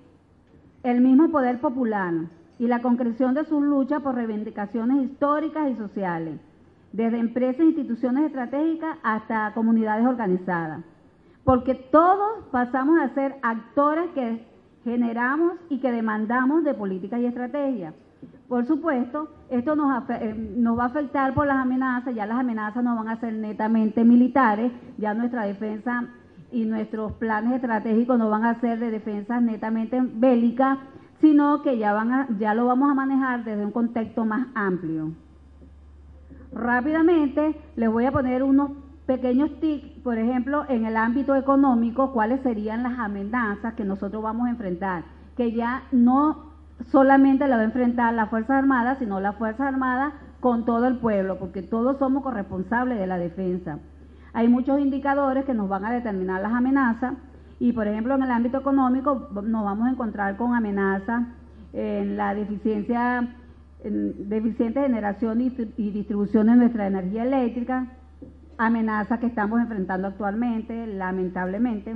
el 0.85 1.01
mismo 1.01 1.29
poder 1.29 1.59
popular 1.59 2.13
y 2.59 2.67
la 2.67 2.83
concreción 2.83 3.33
de 3.33 3.43
sus 3.45 3.61
luchas 3.63 4.03
por 4.03 4.13
reivindicaciones 4.13 5.03
históricas 5.03 5.71
y 5.71 5.75
sociales, 5.75 6.39
desde 6.93 7.17
empresas 7.17 7.61
e 7.61 7.65
instituciones 7.65 8.25
estratégicas 8.25 8.95
hasta 9.01 9.51
comunidades 9.55 10.05
organizadas. 10.05 10.81
Porque 11.43 11.73
todos 11.73 12.45
pasamos 12.51 12.99
a 12.99 13.09
ser 13.15 13.35
actores 13.41 14.11
que 14.13 14.45
generamos 14.83 15.53
y 15.69 15.79
que 15.79 15.91
demandamos 15.91 16.63
de 16.63 16.75
política 16.75 17.17
y 17.17 17.25
estrategia. 17.25 17.93
Por 18.47 18.67
supuesto, 18.67 19.29
esto 19.49 19.75
nos, 19.75 20.07
eh, 20.09 20.35
nos, 20.55 20.77
va 20.77 20.83
a 20.83 20.87
afectar 20.87 21.33
por 21.33 21.47
las 21.47 21.57
amenazas, 21.57 22.13
ya 22.13 22.27
las 22.27 22.37
amenazas 22.37 22.83
no 22.83 22.95
van 22.95 23.07
a 23.07 23.19
ser 23.19 23.33
netamente 23.33 24.03
militares, 24.03 24.71
ya 24.99 25.15
nuestra 25.15 25.45
defensa 25.45 26.07
y 26.51 26.65
nuestros 26.65 27.13
planes 27.13 27.53
estratégicos 27.53 28.17
no 28.17 28.29
van 28.29 28.45
a 28.45 28.59
ser 28.59 28.79
de 28.79 28.91
defensa 28.91 29.39
netamente 29.39 30.01
bélica, 30.01 30.79
sino 31.21 31.61
que 31.61 31.77
ya, 31.77 31.93
van 31.93 32.11
a, 32.11 32.27
ya 32.39 32.53
lo 32.53 32.65
vamos 32.65 32.91
a 32.91 32.93
manejar 32.93 33.43
desde 33.43 33.65
un 33.65 33.71
contexto 33.71 34.25
más 34.25 34.47
amplio. 34.53 35.11
Rápidamente 36.53 37.59
les 37.75 37.91
voy 37.91 38.05
a 38.05 38.11
poner 38.11 38.43
unos 38.43 38.71
pequeños 39.05 39.59
tics, 39.59 39.99
por 40.03 40.17
ejemplo, 40.17 40.65
en 40.69 40.85
el 40.85 40.97
ámbito 40.97 41.35
económico, 41.35 42.11
cuáles 42.11 42.41
serían 42.41 42.83
las 42.83 42.97
amenazas 42.97 43.73
que 43.73 43.85
nosotros 43.85 44.23
vamos 44.23 44.47
a 44.47 44.51
enfrentar, 44.51 45.03
que 45.35 45.51
ya 45.51 45.83
no 45.91 46.53
solamente 46.91 47.47
la 47.47 47.57
va 47.57 47.61
a 47.61 47.65
enfrentar 47.65 48.13
las 48.13 48.29
Fuerzas 48.29 48.57
Armadas, 48.57 48.97
sino 48.99 49.19
las 49.19 49.35
Fuerzas 49.35 49.67
Armadas 49.67 50.13
con 50.39 50.65
todo 50.65 50.87
el 50.87 50.97
pueblo, 50.97 51.39
porque 51.39 51.61
todos 51.61 51.97
somos 51.97 52.23
corresponsables 52.23 52.99
de 52.99 53.07
la 53.07 53.17
defensa. 53.17 53.79
Hay 54.35 54.49
muchos 54.49 54.81
indicadores 54.81 55.45
que 55.45 55.53
nos 55.53 55.69
van 55.69 55.85
a 55.85 55.91
determinar 55.93 56.41
las 56.41 56.51
amenazas 56.51 57.13
y, 57.57 57.71
por 57.71 57.87
ejemplo, 57.87 58.15
en 58.15 58.23
el 58.23 58.31
ámbito 58.31 58.57
económico 58.57 59.29
nos 59.31 59.63
vamos 59.63 59.87
a 59.87 59.91
encontrar 59.91 60.35
con 60.35 60.53
amenazas 60.53 61.23
en 61.71 62.17
la 62.17 62.35
deficiencia, 62.35 63.33
en 63.85 64.27
deficiente 64.27 64.81
generación 64.81 65.39
y 65.39 65.91
distribución 65.91 66.47
de 66.47 66.55
nuestra 66.57 66.85
energía 66.85 67.23
eléctrica, 67.23 67.87
amenazas 68.57 69.19
que 69.21 69.27
estamos 69.27 69.61
enfrentando 69.61 70.09
actualmente, 70.09 70.85
lamentablemente 70.85 71.95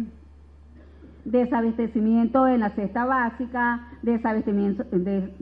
desabastecimiento 1.25 2.47
en 2.47 2.61
la 2.61 2.69
cesta 2.69 3.03
básica, 3.03 3.89
desabastecimiento, 4.01 4.85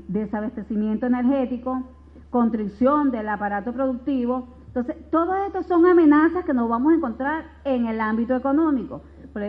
desabastecimiento 0.08 1.06
energético, 1.06 1.84
constricción 2.32 3.12
del 3.12 3.30
aparato 3.30 3.72
productivo. 3.72 4.57
Entonces, 4.78 5.10
todo 5.10 5.36
esto 5.36 5.64
son 5.64 5.88
amenazas 5.88 6.46
que 6.46 6.54
nos 6.54 6.70
vamos 6.70 6.94
a 6.94 6.96
encontrar 6.98 7.46
en 7.64 7.88
el 7.88 8.00
ámbito 8.00 8.36
económico. 8.36 9.02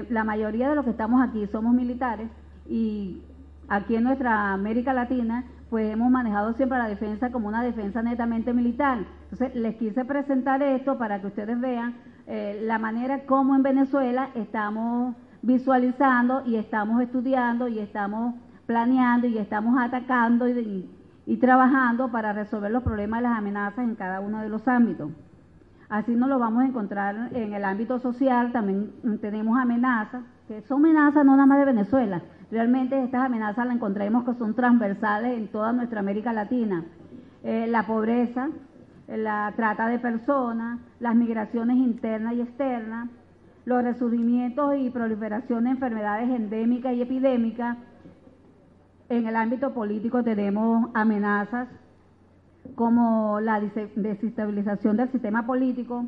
La 0.08 0.24
mayoría 0.24 0.70
de 0.70 0.74
los 0.74 0.86
que 0.86 0.92
estamos 0.92 1.20
aquí 1.20 1.46
somos 1.48 1.74
militares 1.74 2.30
y 2.66 3.20
aquí 3.68 3.96
en 3.96 4.04
nuestra 4.04 4.54
América 4.54 4.94
Latina, 4.94 5.44
pues 5.68 5.92
hemos 5.92 6.10
manejado 6.10 6.54
siempre 6.54 6.78
la 6.78 6.88
defensa 6.88 7.30
como 7.30 7.46
una 7.46 7.62
defensa 7.62 8.02
netamente 8.02 8.54
militar. 8.54 9.04
Entonces, 9.24 9.54
les 9.54 9.76
quise 9.76 10.02
presentar 10.06 10.62
esto 10.62 10.96
para 10.96 11.20
que 11.20 11.26
ustedes 11.26 11.60
vean 11.60 11.96
eh, 12.26 12.62
la 12.64 12.78
manera 12.78 13.26
como 13.26 13.54
en 13.54 13.62
Venezuela 13.62 14.30
estamos 14.34 15.14
visualizando 15.42 16.42
y 16.46 16.56
estamos 16.56 17.02
estudiando 17.02 17.68
y 17.68 17.80
estamos 17.80 18.34
planeando 18.64 19.26
y 19.26 19.36
estamos 19.36 19.78
atacando 19.78 20.48
y, 20.48 20.88
trabajando 21.36 22.10
para 22.10 22.32
resolver 22.32 22.70
los 22.70 22.82
problemas 22.82 23.20
y 23.20 23.22
las 23.24 23.38
amenazas 23.38 23.84
en 23.84 23.94
cada 23.94 24.20
uno 24.20 24.40
de 24.40 24.48
los 24.48 24.66
ámbitos. 24.66 25.10
Así 25.88 26.14
nos 26.14 26.28
lo 26.28 26.38
vamos 26.38 26.64
a 26.64 26.66
encontrar 26.66 27.30
en 27.32 27.54
el 27.54 27.64
ámbito 27.64 27.98
social, 27.98 28.52
también 28.52 28.92
tenemos 29.20 29.58
amenazas, 29.58 30.22
que 30.46 30.62
son 30.62 30.84
amenazas 30.84 31.24
no 31.24 31.32
nada 31.32 31.46
más 31.46 31.58
de 31.58 31.64
Venezuela, 31.66 32.22
realmente 32.50 33.02
estas 33.02 33.24
amenazas 33.24 33.66
las 33.66 33.76
encontramos 33.76 34.24
que 34.24 34.34
son 34.34 34.54
transversales 34.54 35.36
en 35.38 35.48
toda 35.48 35.72
nuestra 35.72 36.00
América 36.00 36.32
Latina. 36.32 36.84
Eh, 37.44 37.66
la 37.68 37.84
pobreza, 37.84 38.48
la 39.06 39.52
trata 39.56 39.86
de 39.88 39.98
personas, 39.98 40.80
las 41.00 41.14
migraciones 41.14 41.76
internas 41.76 42.34
y 42.34 42.42
externas, 42.42 43.08
los 43.64 43.82
resurgimientos 43.82 44.76
y 44.78 44.90
proliferación 44.90 45.64
de 45.64 45.70
enfermedades 45.70 46.28
endémicas 46.30 46.94
y 46.94 47.02
epidémicas. 47.02 47.76
En 49.08 49.26
el 49.26 49.36
ámbito 49.36 49.72
político 49.72 50.22
tenemos 50.22 50.90
amenazas 50.94 51.68
como 52.74 53.40
la 53.40 53.60
desestabilización 53.96 54.98
del 54.98 55.10
sistema 55.10 55.46
político, 55.46 56.04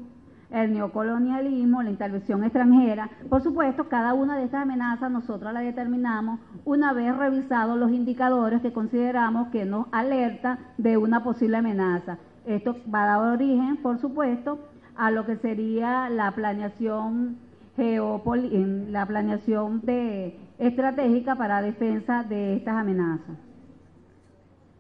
el 0.51 0.73
neocolonialismo, 0.75 1.83
la 1.83 1.91
intervención 1.91 2.45
extranjera. 2.45 3.09
Por 3.31 3.43
supuesto, 3.43 3.89
cada 3.89 4.13
una 4.13 4.37
de 4.37 4.45
estas 4.45 4.63
amenazas 4.63 5.11
nosotros 5.11 5.53
la 5.53 5.61
determinamos 5.61 6.41
una 6.65 6.93
vez 6.93 7.17
revisados 7.17 7.79
los 7.79 7.91
indicadores 7.91 8.61
que 8.61 8.73
consideramos 8.73 9.49
que 9.49 9.65
nos 9.65 9.87
alerta 9.93 10.59
de 10.77 10.97
una 10.99 11.25
posible 11.25 11.57
amenaza. 11.57 12.19
Esto 12.45 12.77
va 12.93 13.05
a 13.05 13.07
dar 13.07 13.35
origen, 13.35 13.79
por 13.79 13.99
supuesto, 13.99 14.59
a 14.97 15.11
lo 15.11 15.25
que 15.25 15.37
sería 15.37 16.11
la 16.11 16.33
planeación 16.33 17.39
en 17.77 18.93
la 18.93 19.07
planeación 19.07 19.81
de, 19.83 20.39
estratégica 20.61 21.35
para 21.35 21.63
defensa 21.63 22.23
de 22.23 22.57
estas 22.57 22.77
amenazas. 22.77 23.37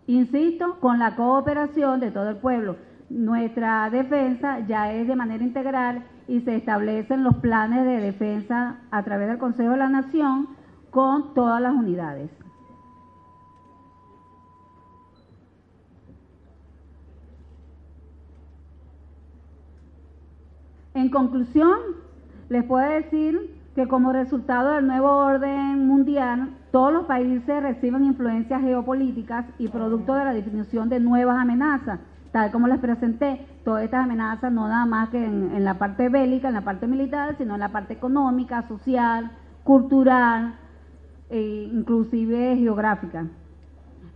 Insisto, 0.07 0.79
con 0.81 0.99
la 0.99 1.17
cooperación 1.17 2.01
de 2.01 2.11
todo 2.11 2.29
el 2.31 2.37
pueblo. 2.37 2.77
Nuestra 3.09 3.89
defensa 3.91 4.61
ya 4.61 4.93
es 4.93 5.09
de 5.09 5.17
manera 5.17 5.43
integral 5.43 6.05
y 6.29 6.41
se 6.43 6.57
establecen 6.57 7.25
los 7.25 7.37
planes 7.37 7.85
de 7.85 7.99
defensa 7.99 8.81
a 8.91 9.03
través 9.03 9.29
del 9.29 9.39
Consejo 9.39 9.71
de 9.73 9.79
la 9.79 9.89
Nación 9.89 10.49
con 10.91 11.35
todas 11.35 11.61
las 11.61 11.75
unidades. 11.75 12.31
En 20.95 21.09
conclusión, 21.09 21.79
les 22.49 22.65
puedo 22.65 22.89
decir 22.89 23.60
que 23.75 23.87
como 23.87 24.13
resultado 24.13 24.73
del 24.73 24.87
nuevo 24.87 25.09
orden 25.09 25.87
mundial, 25.87 26.51
todos 26.73 26.93
los 26.93 27.05
países 27.07 27.63
reciben 27.63 28.05
influencias 28.05 28.61
geopolíticas 28.61 29.47
y 29.59 29.69
producto 29.69 30.15
de 30.15 30.25
la 30.25 30.33
definición 30.33 30.89
de 30.89 30.99
nuevas 30.99 31.39
amenazas, 31.39 32.01
tal 32.33 32.51
como 32.51 32.67
les 32.67 32.81
presenté, 32.81 33.47
todas 33.65 33.85
estas 33.85 34.05
amenazas 34.05 34.53
no 34.53 34.67
nada 34.67 34.87
más 34.87 35.11
que 35.11 35.25
en, 35.25 35.65
la 35.65 35.75
parte 35.75 36.09
bélica, 36.09 36.49
en 36.49 36.55
la 36.55 36.63
parte 36.63 36.87
militar, 36.87 37.37
sino 37.39 37.55
en 37.55 37.61
la 37.61 37.71
parte 37.71 37.95
económica, 37.95 38.67
social, 38.67 39.31
cultural 39.63 40.55
e 41.29 41.69
inclusive 41.73 42.57
geográfica. 42.57 43.27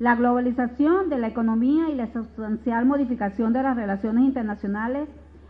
La 0.01 0.17
globalización 0.17 1.09
de 1.09 1.19
la 1.19 1.29
economía 1.29 1.89
y 1.91 1.95
la 1.95 2.13
sustancial 2.13 2.87
modificación 2.87 3.53
de 3.53 3.63
las 3.63 3.77
relaciones 3.77 4.25
internacionales 4.25 5.09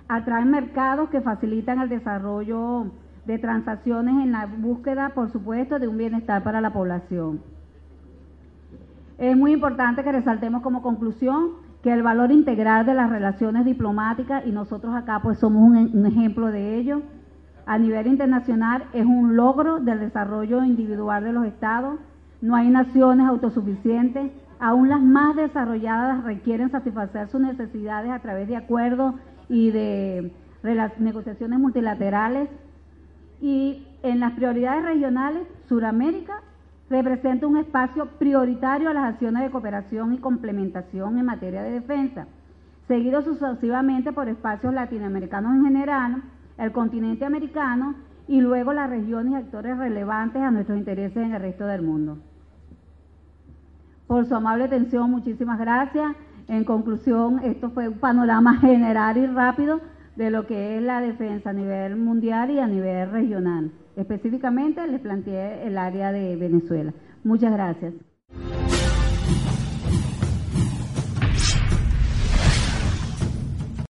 atraen 0.08 0.50
mercados 0.50 1.08
que 1.08 1.22
facilitan 1.22 1.80
el 1.80 1.88
desarrollo 1.88 2.90
de 3.26 3.38
transacciones 3.38 4.14
en 4.22 4.32
la 4.32 4.46
búsqueda, 4.46 5.10
por 5.10 5.30
supuesto, 5.30 5.78
de 5.78 5.88
un 5.88 5.96
bienestar 5.96 6.42
para 6.42 6.60
la 6.60 6.72
población. 6.72 7.40
Es 9.18 9.36
muy 9.36 9.52
importante 9.52 10.02
que 10.02 10.12
resaltemos 10.12 10.62
como 10.62 10.82
conclusión 10.82 11.64
que 11.84 11.92
el 11.92 12.02
valor 12.02 12.32
integral 12.32 12.86
de 12.86 12.94
las 12.94 13.10
relaciones 13.10 13.66
diplomáticas, 13.66 14.46
y 14.46 14.52
nosotros 14.52 14.94
acá 14.94 15.20
pues 15.22 15.38
somos 15.38 15.62
un, 15.62 16.06
ejemplo 16.06 16.46
de 16.46 16.76
ello, 16.76 17.02
a 17.66 17.78
nivel 17.78 18.06
internacional 18.06 18.84
es 18.94 19.04
un 19.04 19.36
logro 19.36 19.80
del 19.80 20.00
desarrollo 20.00 20.64
individual 20.64 21.24
de 21.24 21.32
los 21.32 21.46
estados. 21.46 21.98
No 22.40 22.56
hay 22.56 22.70
naciones 22.70 23.26
autosuficientes, 23.26 24.32
aún 24.58 24.88
las 24.88 25.00
más 25.00 25.36
desarrolladas 25.36 26.24
requieren 26.24 26.70
satisfacer 26.70 27.28
sus 27.28 27.40
necesidades 27.40 28.10
a 28.10 28.18
través 28.18 28.48
de 28.48 28.56
acuerdos 28.56 29.14
y 29.48 29.70
de 29.70 30.32
negociaciones 30.98 31.58
multilaterales. 31.58 32.48
Y 33.44 33.86
en 34.02 34.20
las 34.20 34.32
prioridades 34.32 34.82
regionales, 34.86 35.46
Suramérica 35.68 36.40
representa 36.88 37.46
un 37.46 37.58
espacio 37.58 38.06
prioritario 38.18 38.88
a 38.88 38.94
las 38.94 39.04
acciones 39.04 39.42
de 39.42 39.50
cooperación 39.50 40.14
y 40.14 40.18
complementación 40.18 41.18
en 41.18 41.26
materia 41.26 41.62
de 41.62 41.72
defensa, 41.72 42.26
seguido 42.88 43.20
sucesivamente 43.20 44.14
por 44.14 44.30
espacios 44.30 44.72
latinoamericanos 44.72 45.56
en 45.56 45.64
general, 45.66 46.22
el 46.56 46.72
continente 46.72 47.26
americano 47.26 47.96
y 48.28 48.40
luego 48.40 48.72
las 48.72 48.88
regiones 48.88 49.34
y 49.34 49.36
actores 49.36 49.76
relevantes 49.76 50.40
a 50.40 50.50
nuestros 50.50 50.78
intereses 50.78 51.18
en 51.18 51.34
el 51.34 51.42
resto 51.42 51.66
del 51.66 51.82
mundo. 51.82 52.16
Por 54.06 54.24
su 54.24 54.34
amable 54.34 54.64
atención, 54.64 55.10
muchísimas 55.10 55.58
gracias. 55.58 56.16
En 56.48 56.64
conclusión, 56.64 57.40
esto 57.44 57.68
fue 57.68 57.88
un 57.88 57.98
panorama 57.98 58.56
general 58.60 59.18
y 59.18 59.26
rápido 59.26 59.82
de 60.16 60.30
lo 60.30 60.46
que 60.46 60.76
es 60.76 60.82
la 60.82 61.00
defensa 61.00 61.50
a 61.50 61.52
nivel 61.52 61.96
mundial 61.96 62.50
y 62.50 62.58
a 62.58 62.66
nivel 62.66 63.10
regional. 63.10 63.72
Específicamente 63.96 64.86
les 64.86 65.00
planteé 65.00 65.66
el 65.66 65.78
área 65.78 66.12
de 66.12 66.36
Venezuela. 66.36 66.92
Muchas 67.24 67.52
gracias. 67.52 67.94